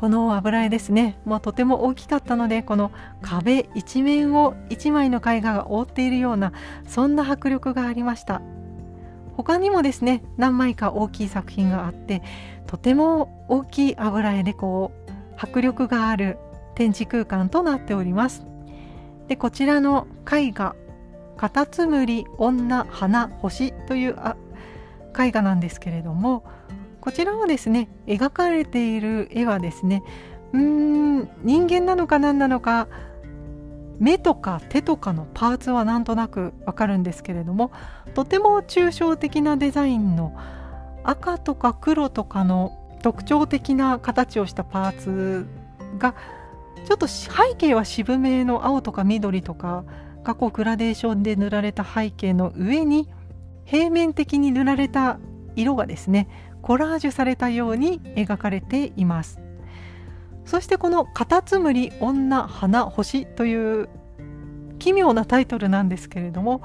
[0.05, 1.17] この油絵ですね。
[1.25, 2.91] もうとても大きかったのでこの
[3.23, 6.53] 壁一面を1枚の絵画が覆っているような
[6.87, 8.43] そんな迫力がありました。
[9.35, 12.21] 他にもですね何枚か大きい作品があって
[12.67, 16.37] とても大きい油絵でこう迫力がある
[16.75, 18.45] 展示空間となっております。
[19.27, 20.75] でこちらの絵画
[21.35, 24.15] 「カタツムリ女花星」という
[25.19, 26.43] 絵画なんですけれども
[27.05, 30.03] こちらはですね描かれている絵はですね
[30.53, 32.87] うーん人間なのか何なのか
[33.99, 37.71] 目とか手とかのパーツはなんとなくわかるんですけれども
[38.15, 40.35] とても抽象的なデザインの
[41.03, 45.45] 赤とか黒とかの特徴的な形をしたパーツ
[45.99, 46.15] が
[46.85, 49.85] ちょっと背景は渋めの青とか緑とか
[50.23, 53.07] がこうグラデーションで塗られた背景の上に
[53.63, 55.19] 平面的に塗られた
[55.55, 56.27] 色がですね
[56.65, 59.39] コラージュされたように描かれています。
[60.45, 63.87] そしてこの「カタツムリ女花星」という
[64.79, 66.63] 奇妙なタイトルなんですけれども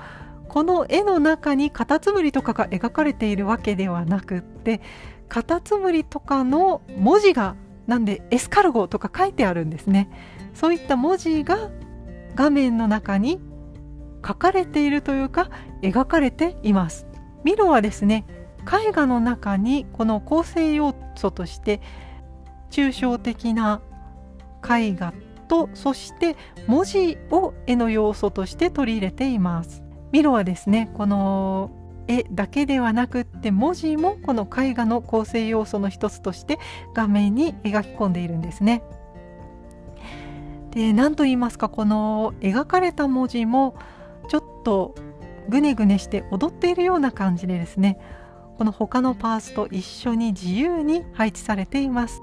[0.49, 4.81] この絵の中にカタツムリとかが描かれているわけではなくって
[5.29, 10.09] カタツムリとかの文字がなんでエスカルゴとか書いてあるんですね。
[10.55, 11.69] そういった文字が
[12.35, 13.39] 画面の中に
[14.27, 15.51] 書かれているというか
[15.83, 17.07] 描かれています。
[17.45, 18.25] ミロはですね
[18.61, 21.81] 絵画の中にこの構成要素として
[22.71, 23.81] 抽象的な
[24.65, 25.13] 絵画
[25.49, 31.71] とそして文字を絵の要素として取り入れていますミロはですねこの
[32.07, 36.59] 絵だけではなくって文字もこの絵画の構成要素の一つとして
[36.95, 38.83] 画面に描き込んでいるんですね。
[40.73, 43.77] で何と言いますかこの描かれた文字も
[44.29, 44.95] ちょっと
[45.49, 47.99] ぐねぐねして踊っているような感じでですね
[48.61, 52.21] この他のパーツと一緒に自由に配置されています。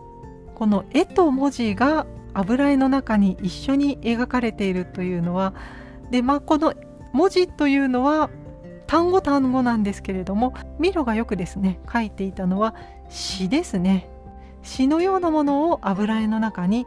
[0.54, 5.56] この絵と文字が油絵の中に一緒に描かれているというのは
[6.12, 6.76] で、まあ、この
[7.12, 8.30] 文字というのは
[8.86, 12.76] 単語単語なんですけれどもミロがよくですね書いていたのは
[13.10, 14.08] 詩ですね
[14.62, 16.86] 詩のようなものを油絵の中に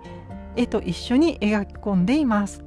[0.54, 2.62] 絵と一緒に描き込んでいます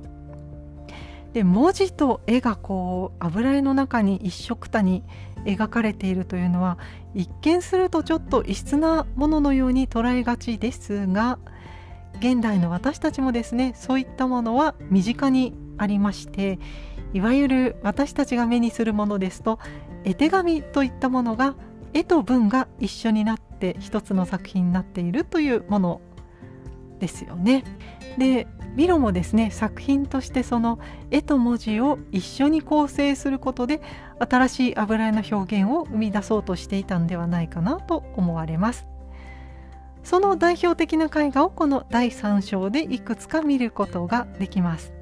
[1.34, 5.04] で文字と絵がこう油絵の中に一緒くたに
[5.46, 6.78] 描かれているというのは
[7.14, 11.40] 一見するとちょっと異質なもののように捉えがちですが
[12.20, 16.60] 現代の私たちもですねそういったものは身近にありまして
[17.14, 19.60] いわゆる私たちが目にするものですと
[20.04, 21.56] 絵手紙といったものが
[21.94, 26.02] 絵と文が一緒になって一つの作品になっているというもの
[27.00, 27.64] ですよね。
[28.18, 30.80] でミロもですね作品としてその
[31.12, 33.82] 絵と文字を一緒に構成することで
[34.20, 38.88] 新しい油絵の表現を生み出そうとしていたんではないかなと思われます。
[40.04, 44.94] その代表的な絵画をこの第3章でいくつか見ることができます。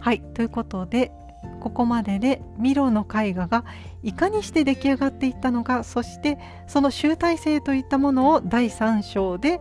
[0.00, 1.12] はいということで
[1.60, 3.64] ここまででミロの絵画が
[4.02, 9.60] いかにして出来上がっていったのかそしてその集大成といったものを第3章で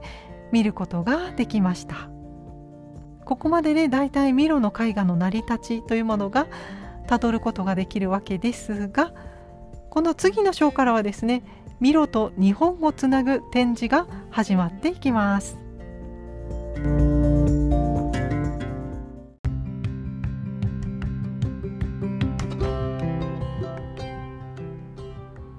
[0.51, 2.10] 見ることができました
[3.31, 6.47] ここまででだいたいミロの絵画の成り立ちというものが
[7.07, 9.13] たどることができるわけですが
[9.89, 11.41] この次の章からはですね
[11.79, 15.57] ミロと日本をつなぐ展示が始まっていきます。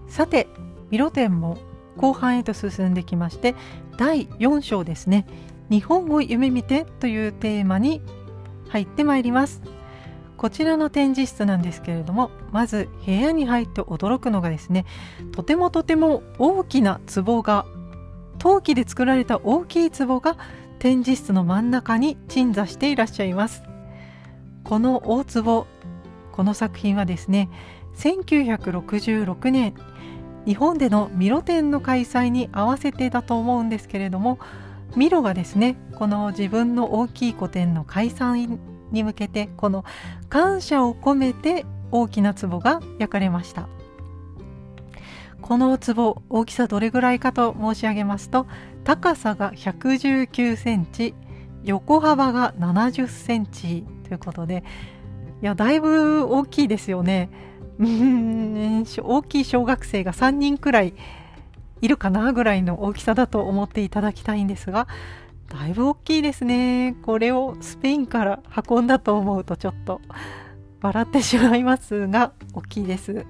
[0.08, 0.46] さて
[0.90, 1.56] ミロ展も
[1.96, 3.54] 後半へと進んできまして
[3.96, 5.24] 第4章ですね
[5.70, 8.00] 「日本を夢見て」というテーマに
[8.68, 9.62] 入ってまいります。
[10.36, 14.86] こちらの展示室なんですけれどもまず部屋に入って驚くのがですね
[15.30, 17.64] とてもとても大きな壺が
[18.38, 20.36] 陶器で作られた大きい壺が
[20.80, 23.62] 展示室の真ん中に鎮座していらっしゃいます。
[24.64, 25.66] この大壺
[26.32, 27.48] この作品はですね
[27.96, 29.74] 1966年
[30.44, 34.40] 日本でのミロ展の開催に合わせてだと思うんですけれども
[34.96, 38.58] ミロがですねこの自分の大きい個展の開催
[38.90, 39.84] に向けてこの
[40.28, 43.68] 感謝を込めて大きな壺が焼かれました。
[45.40, 48.46] この壺大きさどれぐらいかと申し上げますと
[48.84, 51.14] 高さが119センチ
[51.64, 54.62] 横幅が70センチということで
[55.42, 57.28] いやだいぶ大きいですよね。
[57.78, 60.94] 大きい小学生が3人くらい
[61.82, 64.88] いるかなぐらいの大きさだと思っていただきたいんですが
[65.48, 66.96] だいぶ大きいですね。
[67.02, 70.00] これをスペインから運んだと思うとちょっと
[70.80, 73.26] 笑ってしまいますが大きいです。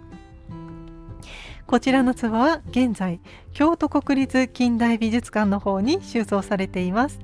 [1.66, 3.18] こちらの壺は現在
[3.52, 7.18] 京都国立近代美術館の方に収蔵されています。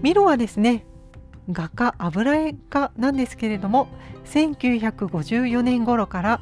[0.00, 0.86] ミロはですね
[1.50, 3.88] 画家油絵家なんですけれども
[4.26, 6.40] 1954年頃から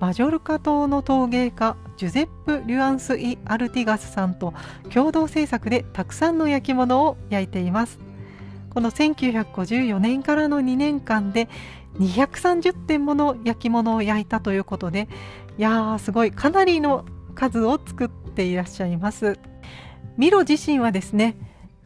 [0.00, 4.54] マジョルカ島の陶芸家ジュゼップ・リュアンス・イ・アルティガスさんと
[4.92, 7.98] 共同制作でたくさんの焼き物を焼いています。
[8.70, 11.48] この1954年からの2年間で
[11.98, 15.08] 230点もの焼き物を焼いたということで
[15.58, 17.04] いやーすごいかなりの
[17.36, 19.38] 数を作っていらっしゃいます。
[20.16, 21.36] ミロ自身はですね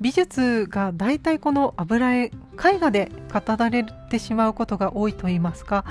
[0.01, 5.85] 美術が大体この油絵絵画で語られてしまうことが多いといいますか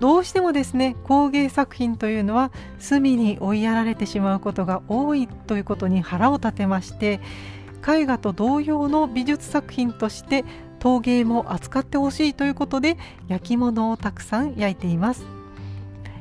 [0.00, 7.20] どうしてもですね工芸作品というのは隅に追いやられてしまうことが多いということに腹を立てまして
[7.86, 10.44] 絵画と同様の美術作品として
[10.78, 12.96] 陶芸も扱ってほしいということで
[13.28, 15.24] 焼き物をたくさん焼いています。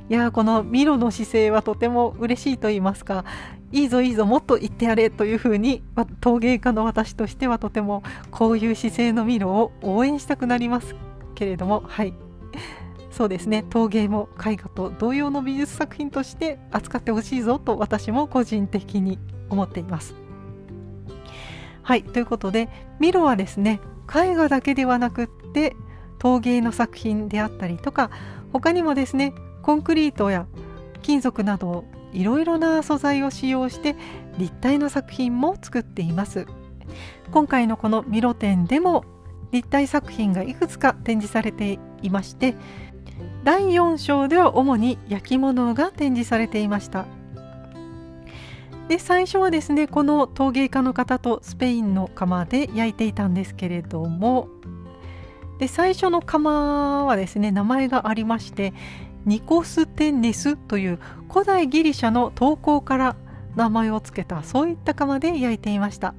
[0.10, 3.26] いやこのミロの姿勢はとても嬉しいと言いますか
[3.72, 5.84] いいぞいいぞもっと言ってやれというふうに
[6.20, 8.02] 陶芸家の私としてはとても
[8.32, 10.96] こういう姿勢のミロを応援したくなります
[11.36, 12.14] けれどもはい。
[13.20, 13.66] そうですね。
[13.70, 20.16] 陶芸も絵画と同様の美術作品として扱ってほしいぞと私も個人的に思っています。
[21.84, 22.04] はい。
[22.06, 25.76] ということでミロはですね絵画だけではなくって
[26.18, 28.10] 陶芸の作品であったりとか
[28.54, 30.48] 他にもですねコンクリートや
[31.02, 33.98] 金属などいろいろな素材を使用して
[34.38, 36.46] 立体の作品も作っています。
[37.32, 39.04] 今回のこのミロ展でも
[39.52, 42.56] 立体作品がいくつか展示されていまして
[43.44, 47.06] 第4章では主に焼き物が展示されていました。
[48.90, 54.50] で最初はですねこの陶芸家の方とスペインの窯で焼いていたんですけれども
[55.60, 58.74] で最初の窯はですね名前がありまして
[59.26, 61.00] ニコステンネスという
[61.32, 63.16] 古代ギリシャの投稿から
[63.56, 66.16] 名前を付けたそういった窯で焼いていました。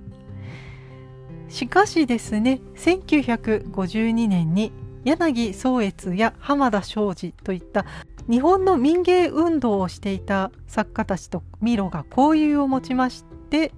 [1.48, 4.72] しかしですね1952年に
[5.04, 7.86] 柳宗悦や浜田庄司といった
[8.28, 13.72] 日本の民芸運動をしていた作家たちとミロが交友を持ちまして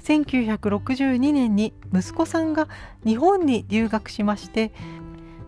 [0.00, 2.68] 1962年に息子さんが
[3.04, 4.72] 日本に留学しまして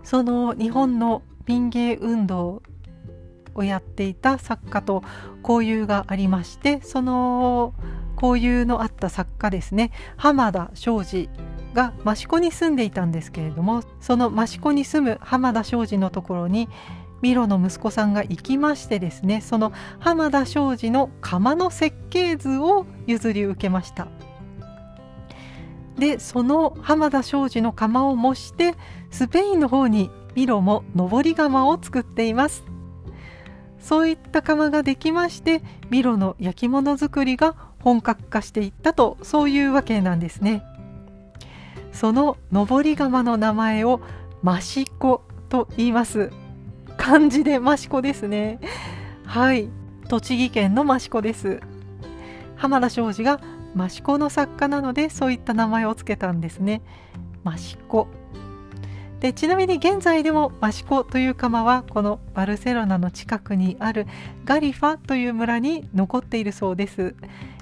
[0.02, 2.62] その日本の民芸運動
[3.54, 5.02] をやっていた作家と
[5.46, 7.74] 交友がありましてその
[8.20, 11.28] 交友のあった作家ですね浜田庄司
[11.74, 16.68] が益子に住んでいたんですけれどもその益子に住む浜田庄司のところに
[17.20, 24.08] ミロの息子さんが行きましてですねその浜田庄司の窯の設計図を譲り受けました。
[25.98, 28.74] でその浜田庄司の窯を模して
[29.10, 32.64] スペインの方にミロも上り窯を作っています。
[33.80, 40.62] そういった窯ができましてミロの焼き物作りが本格化していったとそういうわけなんですね。
[41.92, 44.00] その上り窯の名前を
[44.44, 46.30] 益子と言います。
[46.96, 48.60] 漢字で益子ですね。
[49.24, 49.68] はい。
[50.08, 51.60] 栃木県の益子です。
[52.56, 53.40] 浜田庄司が
[53.76, 56.82] 益子の作家なのでそういった名前を付けたんですね。
[57.46, 58.08] 益子。
[59.20, 64.06] でちなみに現在でも益子という窯はこのバルセロナの近くにある
[64.44, 67.14] ガリファという村に残っているそうです。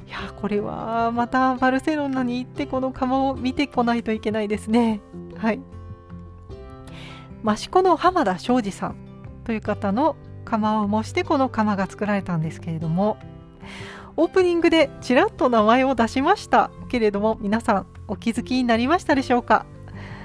[0.07, 5.00] いやこれはまたバルセロナに行ってこの窯を見てこないといけないですね。
[5.36, 5.61] はい。
[7.44, 8.96] 益子の浜田庄司さん
[9.44, 13.18] という方の窯を模してこの窯が作られたんですけれども
[14.16, 19.66] オープニングでちらっと名前を出しましたけれども皆さんお気づきになりましたでしょうか？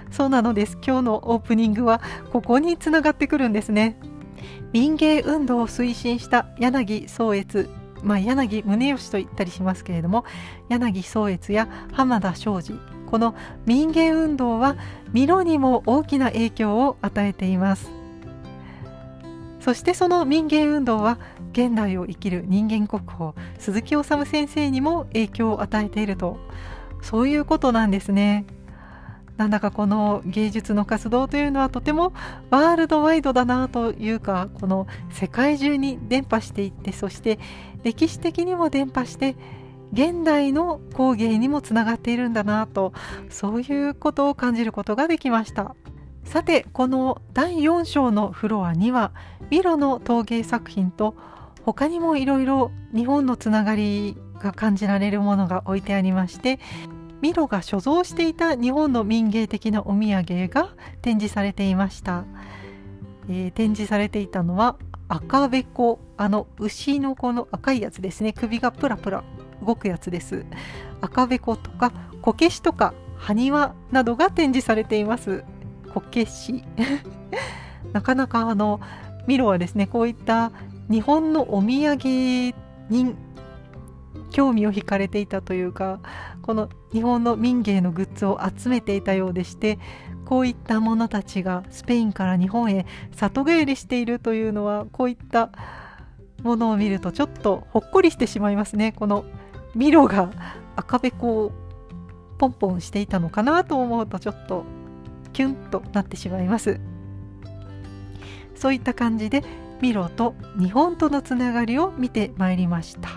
[0.10, 0.78] そうなのです。
[0.86, 2.02] 今日のオープニングは
[2.32, 4.00] ここにつながってくるんですね
[4.74, 7.70] 民芸運動を推進した柳宗悦
[8.04, 10.26] まあ、柳宗悦と言ったりしますけれども
[10.70, 12.74] 柳宗悦や浜田庄司
[13.10, 13.36] この
[13.66, 14.76] 民芸運動は
[15.12, 17.92] ミロにも大きな影響を与えています
[19.60, 21.20] そしてその民芸運動は
[21.52, 26.38] 現代を生きる人間国宝鈴木治先生にも影響を与えていると
[27.02, 28.46] そういうことなんですね。
[29.38, 32.14] なんだかこの芸術の活動というのはとても
[32.52, 37.40] ワールドワイドだなというかこの世界中に伝播していってそして
[37.84, 39.36] 歴史的にも伝播して
[39.94, 42.94] 現代の工芸にもつながっているんだなと
[43.30, 45.76] そういうことを感じることができました。
[46.24, 49.12] さてこの第4章のフロアには
[49.50, 51.16] ミロの陶芸作品と
[51.66, 56.60] 他にもいろいろ日本のつながりが感じられるものが置いてありまして
[57.22, 60.70] ミロが所蔵していた日本の民芸的なお土産が
[61.02, 62.26] 展示されていました、
[63.30, 64.78] えー、展示されていたのは
[65.14, 68.32] 赤べこあの牛のこの赤いやつですね。
[68.32, 69.26] 首がプラプラ
[69.62, 70.46] 動くやつです。
[71.02, 71.92] 赤べことか
[72.22, 75.44] こけしとか埴輪などが展示されています。
[75.94, 76.64] こけし。
[77.92, 78.80] なかなかあの
[79.28, 80.54] ミロはですねこういった
[80.90, 82.56] 日本のお土産
[82.90, 83.14] に
[84.32, 86.00] 興味を惹かれていたというか
[86.42, 89.80] この日本の民芸のグッズを集めていたようでして
[90.26, 95.52] こういったものたちがスペインから日本へ里帰りしているというのはこういった
[96.42, 98.94] ものを見るとちょっとほっこりしてしまいますね。
[98.94, 99.26] この
[99.76, 100.32] ミロが
[100.76, 101.52] 赤べこを
[102.38, 104.66] ポンポンしていたのかなと思うとちょっと
[105.34, 106.80] キュンとなってしまいます。
[108.56, 109.44] そういった感じで
[109.82, 113.10] ミロと日本とのつながりを見てまいりました。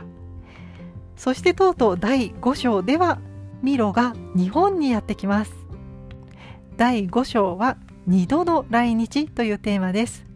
[1.17, 3.19] そしてとうとう第5章では
[3.63, 5.55] ミロが日本にやってきます。
[6.77, 7.77] 第5章は
[8.09, 10.27] 2度の来日というテーマです。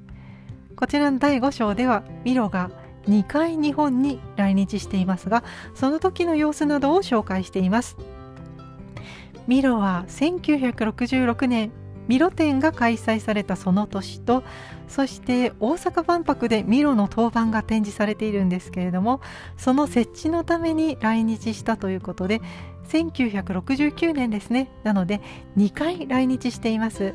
[0.77, 2.71] こちらの第5章ではミロが
[3.07, 5.43] 2回日本に来日していますが
[5.75, 7.97] その時の様子などを紹介しています。
[9.47, 11.73] ミロは1966年
[12.09, 14.43] ミロ展が開催されたその年と
[14.89, 19.21] そして大阪万博でミロの当番が展示されているんですけれども
[19.57, 22.41] その設置のために来日したということで
[22.89, 24.71] 1969年ですね。
[24.83, 25.21] なので
[25.59, 27.13] 2回来日しています。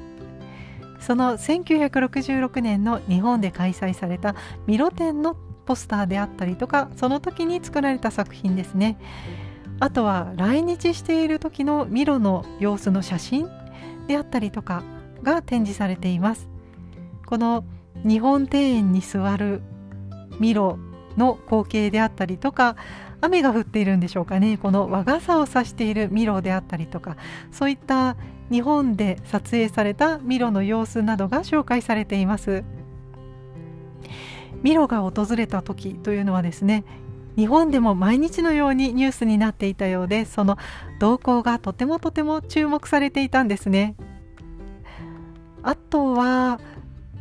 [1.00, 4.36] その1966年の日本で開催された
[4.68, 5.36] ミロ展の
[5.66, 8.98] ポスターであったりとかその時に作られた作品ですね。
[9.80, 13.50] あとは来日している時のミロの様子の写真。
[14.08, 14.84] であったりとか
[15.22, 16.50] が展示されています。
[17.26, 17.64] この
[18.04, 19.62] 日本庭園に座る
[20.40, 20.78] ミロ
[21.18, 22.76] の光景であったりとか
[23.22, 24.58] 雨が降っているんでしょうかね。
[24.58, 27.16] この和傘を差しているミロであったりとか
[27.52, 28.18] そういった
[28.52, 32.64] 日本で撮影されたミロの様子などが紹介されています。
[34.62, 36.86] ミロが訪れた時というのはですね
[37.36, 40.58] 日本でも毎日のようにニュースになっていたようでその
[41.00, 43.96] 動向がとてもとても注目されていたんですね
[45.64, 46.60] あとは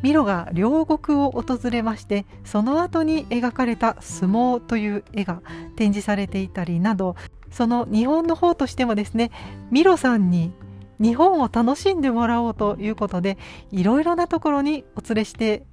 [0.01, 5.41] ミロが両国を訪れましてその後に描かれた相撲という絵が
[5.77, 7.15] 展示されていたりなど
[7.49, 9.31] その日本の方としてもですね
[9.71, 10.51] ミロさんに
[10.99, 13.37] 日本を楽しんでもらおうということで
[13.71, 15.63] いろいろなところにお連れして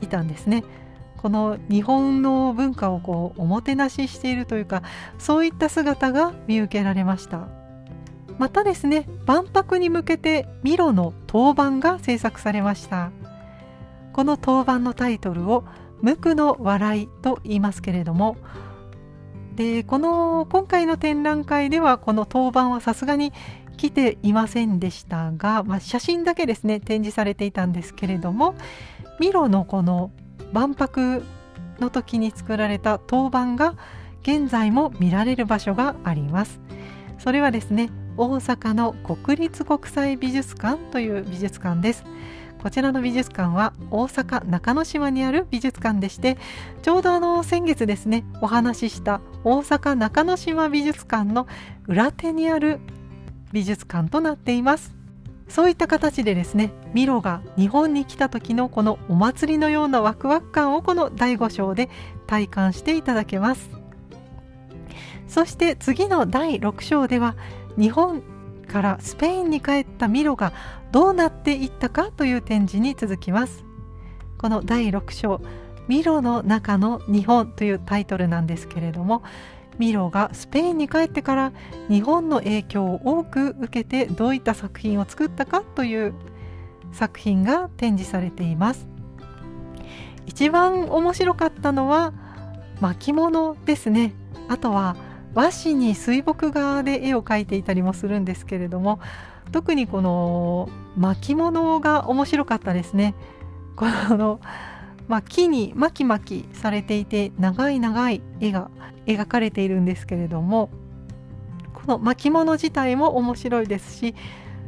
[0.00, 0.64] いたんですね。
[1.18, 4.82] この日本の文化をこうおもてなししているというか
[5.18, 7.48] そういった姿が見受けられました。
[8.38, 13.10] またですね万博に向けてミロの当番が制作されました。
[14.12, 15.64] この当番のタイトルを
[16.02, 18.36] 「無垢の笑い」と言いますけれども
[19.54, 23.32] でこの今回の展覧会ではこの当番はさすがに
[23.76, 28.54] 来ていませんでしたが、まあ、写真だけですね展示されていたんですけれども
[29.20, 30.10] ミロのこの
[30.52, 31.22] 万博
[31.78, 33.74] の時に作られた当番が
[34.22, 36.60] 現在も見られる場所があります。
[37.18, 42.04] それはですね大阪の国立国際美術館という美術館です。
[42.60, 46.36] こちらの美術館は大阪中之島にある美術館でして
[46.82, 51.46] ちょうどあの先月ですねお話しした大阪中之島美術館の
[51.86, 52.80] 裏手にある
[53.52, 54.97] 美術館となっています。
[55.48, 61.88] そういった形でですねミロが日本に来た時のこのお祭りのようなワクワク感をこの第5章で
[62.26, 63.70] 体感していただけます。
[65.26, 67.36] そして次の第6章では
[67.76, 68.22] 日本
[68.66, 70.52] からスペインに帰ったミロが
[70.90, 73.64] どうなっていったかという展示に続きます。
[74.38, 75.40] この第6章
[75.88, 79.22] 「ミロの中の日本」というタイトルなんですけれども
[79.78, 81.52] ミロがスペインに帰ってから
[81.88, 86.14] 日本の影響を多く受けてどういった作品を作ったかという
[86.92, 88.88] 作品が展示されています。
[90.26, 92.12] 一番面白かったのは
[92.80, 94.14] 巻物ですね。
[94.48, 94.96] あとは
[95.34, 98.98] 和紙に水墨画で絵を描いていたりもするんですけれども
[99.52, 103.14] 特にこの巻物が面白かったですね。
[103.76, 104.40] この
[105.08, 108.70] まあ、木に巻き巻きされていて長い長い絵が
[109.06, 110.70] 描かれているんですけれども
[111.72, 114.14] この巻物自体も面白いですし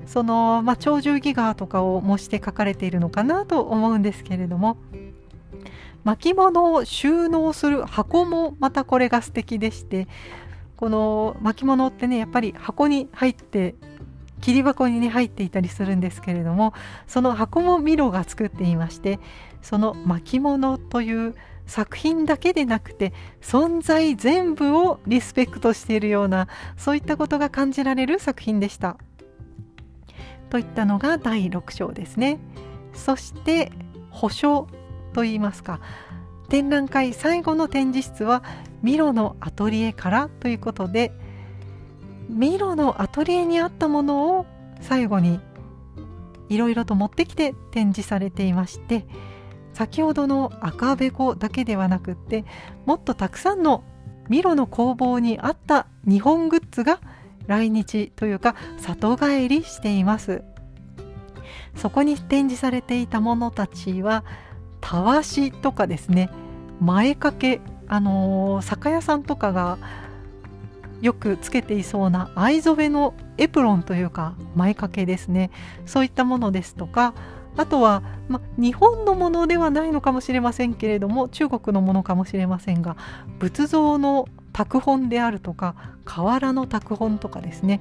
[0.06, 4.78] その、まあ、鳥獣戯画とかを模して描かれているのかなと思うんですけれども
[6.04, 10.08] 巻物を収納する箱もまたこれが素敵でして
[10.76, 13.74] この巻物ってねやっぱり箱に入って
[14.40, 16.72] 切り箱にね入っていたりするんですけれども
[17.06, 19.20] その箱もミロが作っていまして
[19.62, 21.34] その巻物という
[21.66, 28.96] 作品だけでなくて存在全部をリスペクトしているようなそういったことが感じられる作品でした。
[30.48, 32.40] といったのが第6章ですね。
[32.92, 33.70] そして
[34.10, 34.66] 保証
[35.12, 35.80] といいますか
[36.48, 38.42] 展覧会最後の展示室は
[38.82, 41.12] ミロのアトリエからということで
[42.28, 44.46] ミロのアトリエにあったものを
[44.80, 45.40] 最後に
[46.48, 49.06] いろいろと持ってきて展示されていまして
[49.72, 52.44] 先ほどの赤べこだけではなくって
[52.86, 53.84] もっとたくさんの
[54.28, 57.00] ミロの工房にあった日本グッズが
[57.46, 60.42] 来日というか里帰りしています。
[61.74, 64.24] そこに展示されていたものたちは
[64.80, 66.30] たわしとかですね。
[66.80, 69.78] 前掛けあのー、酒屋さんとかが
[71.00, 75.50] よくつけていそうな藍染めのエプロンというか前掛けですね。
[75.86, 77.14] そういったものですとか
[77.56, 82.96] あとは、ま、日本のものではないのかもしれませんけれども中国のものかもしれませんが
[83.38, 85.74] 仏像の拓本であるとか
[86.04, 87.80] 瓦の拓本とかですね。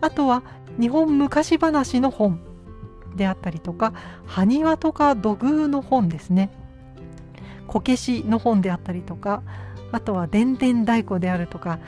[0.00, 0.42] あとは
[0.80, 2.40] 日本昔話の本
[3.16, 3.92] であったりとか
[4.26, 6.50] 埴輪とか土偶の本ですね。
[7.66, 9.42] こけしの本であったりとか
[9.92, 11.78] あとは伝々太鼓であるとか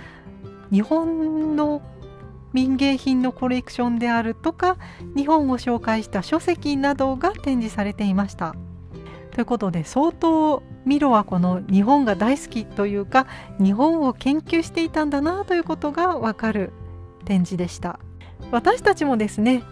[0.70, 1.82] 日本の
[2.52, 4.76] 民芸品のコレクションであるとか
[5.16, 8.54] 日本を紹介した書籍などが展示されていました。
[9.30, 13.26] ということで相当ミロはこの日本が大好きというか
[13.58, 16.72] 日本を研究していたんだなということがわかる
[17.24, 18.00] 展示でした
[18.50, 19.62] 私たちもですね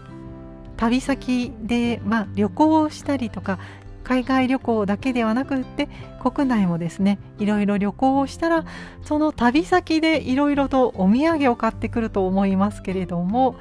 [0.77, 3.59] 旅先で、まあ、旅行をしたりとか
[4.03, 8.65] 海外旅行だけではなくって国内もですねいろいろ旅行をしたら
[9.03, 13.55] その旅先でいろいろとお土産を買ってくると思いますけれども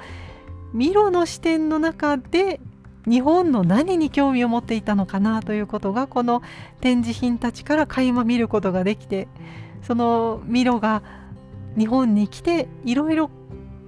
[0.73, 2.61] ミロの視点の中で
[3.09, 6.43] 日本の何に興味を持っていたのかなということがこの
[6.81, 9.29] 展示品たちから垣間見ることができて
[9.83, 11.03] そのミロが
[11.79, 13.31] 日本に来ていろいろ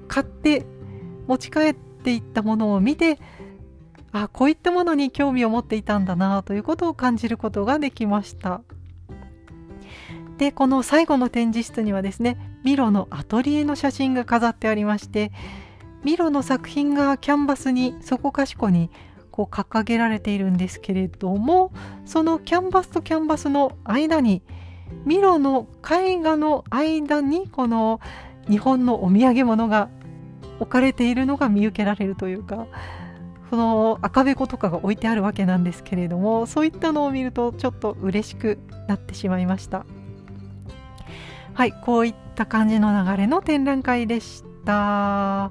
[0.09, 0.65] 買って
[1.27, 3.19] 持ち帰っていったものを見て
[4.13, 8.63] あこういったものに興味を持っていたんだなということを感じることができました。
[10.39, 15.33] でこの最後の展示室にはですねミロのアトリエの写真が飾ってありまして
[16.03, 18.91] ミロの作品がキャンバスにそこかしこに
[19.31, 21.73] こう掲げられているんですけれども
[22.07, 24.43] そのキャンバスとキャンバスの間に
[25.05, 28.01] ミロの絵画の間にこの
[28.49, 29.91] 日本のお土産物が
[30.59, 32.67] 置かれているのが見受けられるというか
[33.51, 39.85] その赤べことかが置いてあるわけなんですけれどもそういったのを見るとちょっと嬉しくなってしまいました。
[41.53, 45.51] はいこういった感じの流れの展覧会でした。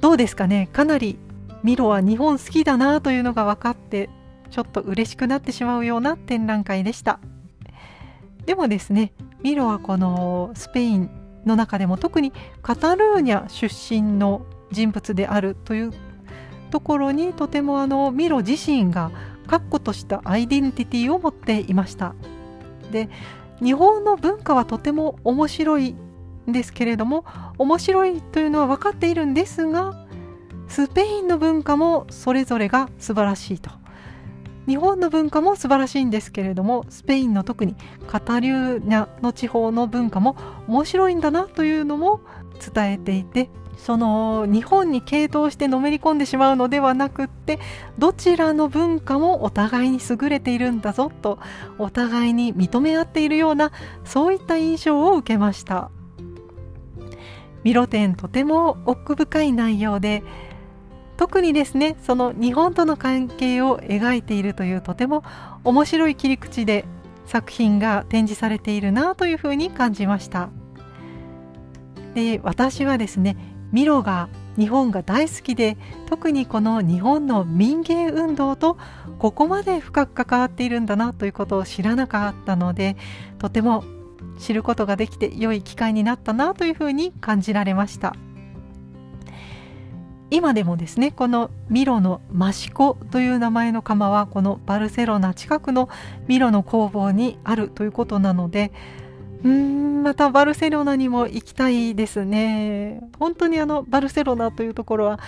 [0.00, 0.68] どうですかね？
[0.72, 1.18] かなり
[1.64, 4.08] ミロは日本好きだなというのが分かって
[4.50, 7.18] ちょっと嬉しくなってしまうような展覧会でした。
[8.46, 11.10] でもですねミロはこのスペイン
[11.44, 12.32] の中でも特に
[12.62, 15.92] カタルーニャ出身の人物であるという
[16.72, 19.12] ところにとてもあのミロ自身が
[19.46, 22.14] 確固としたアイデンティティを持っていました。
[22.90, 23.10] で
[23.62, 25.94] 日本の文化はとても面白い
[26.48, 27.24] んですけれども
[27.58, 30.06] 面白いというのは分かっているんですが
[30.66, 33.70] スペインの文化もそれぞれが素晴らしいと。
[34.66, 37.74] 日本の文化も素晴らしいんですけれどもスペインの特に
[38.06, 40.36] カタリューニャの地方の文化も
[40.68, 42.20] 面白いんだなというのも
[42.74, 47.58] 伝えていてその日本に傾倒してのめり込んでしまうのではなくって
[47.98, 51.38] どちらの文化もお互いに優れているんだぞと
[51.78, 53.72] お互いに認め合っているような
[54.04, 55.90] そういった印象を受けました。
[57.64, 60.22] ミロ展とても奥深い内容で
[61.16, 65.22] 特にですねその日本との関係を描いているというとても
[65.62, 66.84] 面白い切り口で
[67.26, 70.50] 作品が展示されているなというふうに感じました。
[72.14, 73.36] で私はですね
[73.72, 78.76] ミロが日本が大好きで特にこの日本の民芸運動と
[79.18, 82.96] ここまで深く関わっているんだなということを知らなかったので
[83.38, 83.84] とても
[84.38, 88.14] 知ることができて良い機会になったなというふうに感じられました。
[90.30, 95.90] 今でもですねこのミロのマシコという名前の窯はこのバルセロナ近くの
[96.26, 98.72] ミロの工房にあるということなので
[99.44, 105.20] うんまたバルセロナにも行きたいですね本当にあのバルセロナというところは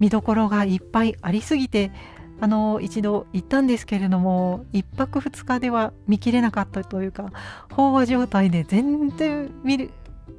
[0.00, 1.92] 見どころがいっぱいありすぎて
[2.40, 7.30] あの一度行ったんですけれども1泊2日では見切れなかったというか
[7.70, 9.90] 飽和状態で全然見る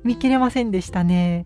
[0.03, 1.45] 見切れませんでしたね。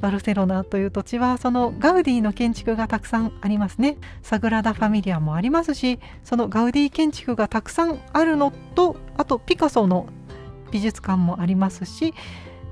[0.00, 10.06] バルセロナという土地はそのガウディの建築がたくさんありますねサグラダ・ファミリアもありますしそのガウディ建築がたくさんあるのとあとピカソの
[10.70, 12.14] 美術館もありますし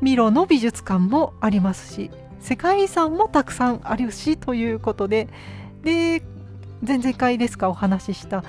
[0.01, 5.29] ミロの美術館もありますし世界遺産もたくさんあるしということで
[5.83, 6.23] で
[6.87, 8.45] 前々回ですかお話しした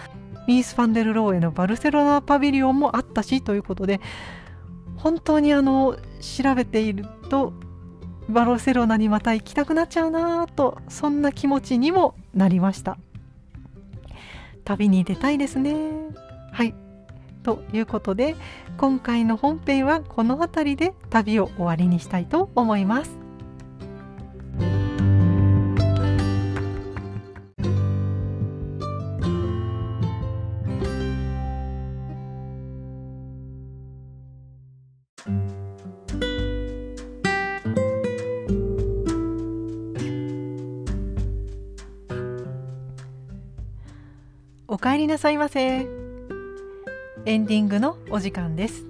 [0.47, 3.99] ミース・ファンデル・ローエのバルセロナパビリオンもあったしということで
[4.97, 7.53] 本当にあの調べていると
[8.27, 12.97] バルセロナにまた行きたくなっちゃうなとそんな気持ちにもなりました。
[14.65, 15.73] 旅に出たいですね。
[16.51, 16.75] はい。
[17.49, 18.35] ということで
[18.77, 23.17] 今回の本編はこの辺りで旅を終わりにしたいと思います。
[44.67, 45.98] お帰りなさいませ。
[47.25, 48.85] エンディングのお時間です。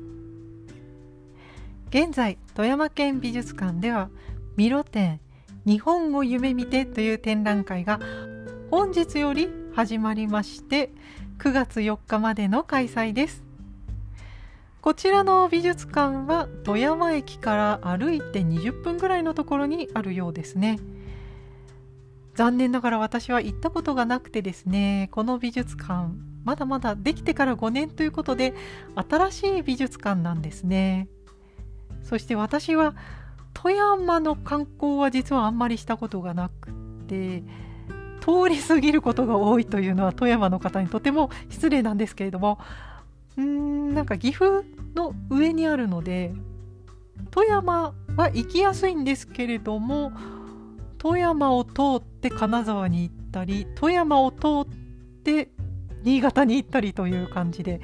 [1.89, 4.09] 現在富山県美術館では
[4.55, 5.19] ミロ展
[5.65, 7.99] 日本を夢見てという展覧会が
[8.69, 10.91] 本日より始まりまして
[11.39, 13.43] 9月4日までの開催です。
[14.81, 20.79] こちらの美術館は富山駅から歩いて20分ぐらいのところにあるようですね。
[22.35, 28.53] 残念ながら私は行ったことがなくてですねこの美術館まだまだできてから5年ということで
[28.95, 31.07] 新しい美術館なんですね。
[32.03, 32.95] そして私は
[33.53, 36.71] 富山の観光は実はあんまりしたことがなく
[37.07, 37.43] て
[38.21, 42.59] 通り過ぎることが多いというのは富山の方にとても失礼なんですけれども
[43.37, 44.63] うんなんか岐阜
[44.95, 46.33] の上にあるので
[47.31, 50.11] 富山は行きやすいんですけれども
[50.97, 54.65] 富山を通って金沢に行ったり富山を通っ
[55.23, 55.49] て
[56.03, 57.81] 新潟に行ったりという感じで。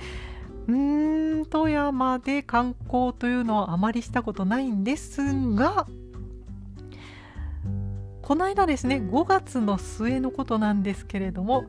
[0.67, 5.21] うーん富山で観光というのはあまりしたことないんです
[5.53, 5.85] が
[8.21, 11.65] この間ですね5月の末のことなんですけれども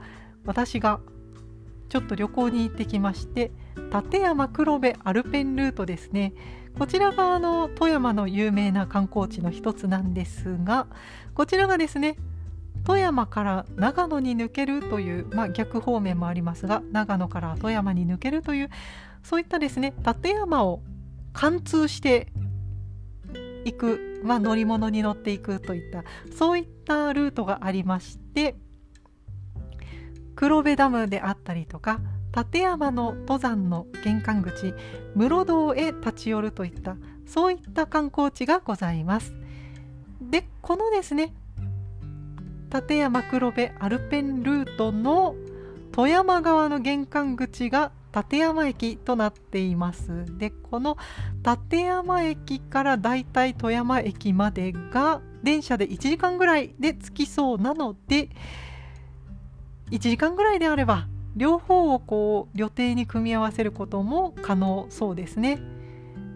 [0.46, 1.00] 私が
[1.90, 3.52] ちょっと旅行に行ってきまして
[3.92, 6.32] 立山黒部アルペンルートですね。
[6.78, 10.86] こちらがあの富山の有名な観光地の一つなんですが
[11.34, 12.16] こちらがですね
[12.86, 18.70] 富山から長野に抜けるという、まあ、逆方面もありますが長野から富山に抜けるという
[19.24, 20.82] そういったですね立山を
[21.32, 22.28] 貫通して
[23.64, 28.54] いく、まあ、乗り物に乗っていくといったそういったルートがありまして
[30.36, 31.98] 黒部ダムであったりとか
[32.36, 34.74] 立山の登山の玄関口
[35.16, 39.34] 室堂へ立ち寄るといったそういった観光地がございます。
[40.20, 41.34] でこのですね
[42.72, 45.34] 立山黒部アルペンルートの
[45.92, 50.24] 富山側の玄関口が立山駅となっています。
[50.38, 50.96] でこの
[51.44, 58.30] 立山駅からだいたい富山駅までが電車で1時間ぐらいで着きそうなので
[59.90, 65.60] 1時間ぐらいであれば両方をこう旅程に組み合わせることも可能そうですね。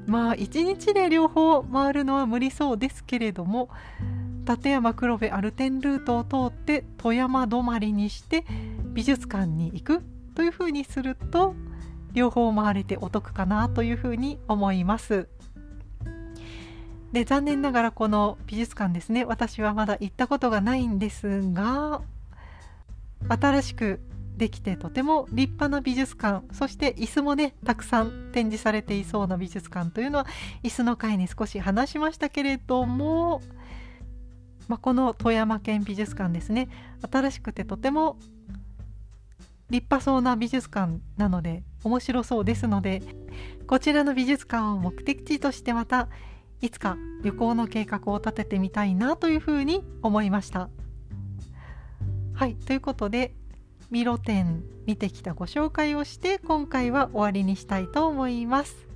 [0.07, 3.71] まあ1日で両方回るのは無理そうですけれども
[4.51, 8.45] 立山黒部アルテンルートを通って富山止まりにして
[8.93, 10.03] 美術館に行く
[10.35, 11.55] というふうにすると
[12.13, 15.29] 両方回れてお得かなというふうに思います。
[17.13, 22.03] で残念ながらこの美術館ですね私はまだ行ったことがないんですが
[23.29, 24.01] 新しく
[24.37, 30.27] できてとても立派な美術館そして椅子もねたくさん展示されていそうな美術館というのは
[30.63, 33.43] 椅子の会に少し話しましたけれども、
[34.71, 36.69] まあ、この富山県美術館ですね
[37.11, 38.17] 新しくてとても
[39.69, 43.03] 立派そうな美術館なので面白そうですので
[43.67, 46.07] こちらの美術館を目的地としてまた
[46.61, 50.71] いつか旅行の計画を立ててみたいなというふうに思いました。
[52.33, 53.35] はいということで
[53.91, 58.87] ミロ展見てきたご紹介をして今回は終わりにしたいと思います。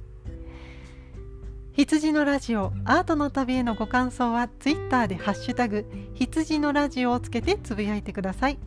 [1.77, 8.61] 羊のラジオアートの旅へのご感想はツイッターでハッシュタグ羊のラジオをつけてつぶやいてください。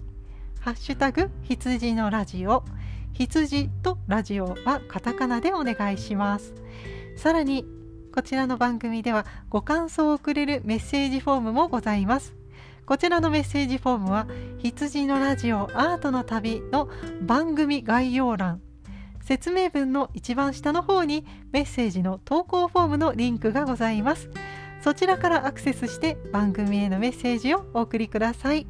[0.60, 2.66] ハッシュタグ羊のラジオ。
[3.14, 6.54] 羊とラジオはカタカナでお願いします。
[7.16, 7.66] さらに
[8.14, 12.36] こちらの番組ではご感想をくれるメッセージフォームもございます。
[12.86, 14.28] こちらのメッセージフォームは
[14.58, 16.90] 羊のラジオアートの旅の
[17.22, 18.62] 番組概要欄
[19.28, 24.30] 説明文の一番下の方にメッセージの投稿フォームのリンクがございます
[24.82, 28.66] そちらからアクセスして番組へのメッセージをお送りください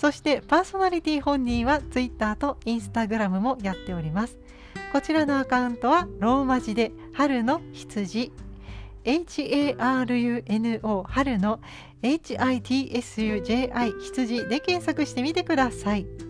[0.00, 4.38] そしてパーソナリティ本人は Twitter と Instagram もやっております。
[4.94, 8.32] こちらのアカウントはローマ字で春の羊
[9.04, 11.60] HARUNO 春の
[12.02, 16.29] HITSUJI 羊で検索してみてください。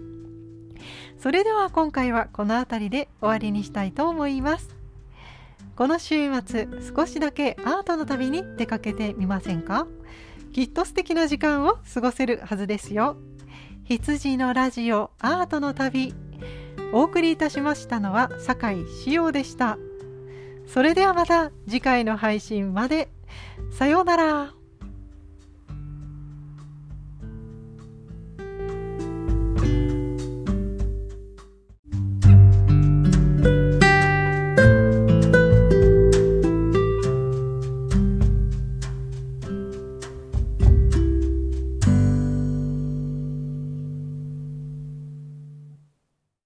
[1.22, 4.74] それでは今回はこの辺りで終わりにしたいと思います。
[5.76, 9.86] この週末少しだけアートの旅に出かけてみませんか？
[10.52, 13.16] きっと素敵な時間を過ごせるはずですよ。
[13.84, 16.14] 羊のラジオアートの旅
[16.92, 19.78] お送りいたしましたのは酒井志陽でした
[20.66, 23.08] それではまた次回の配信まで
[23.72, 24.54] さようなら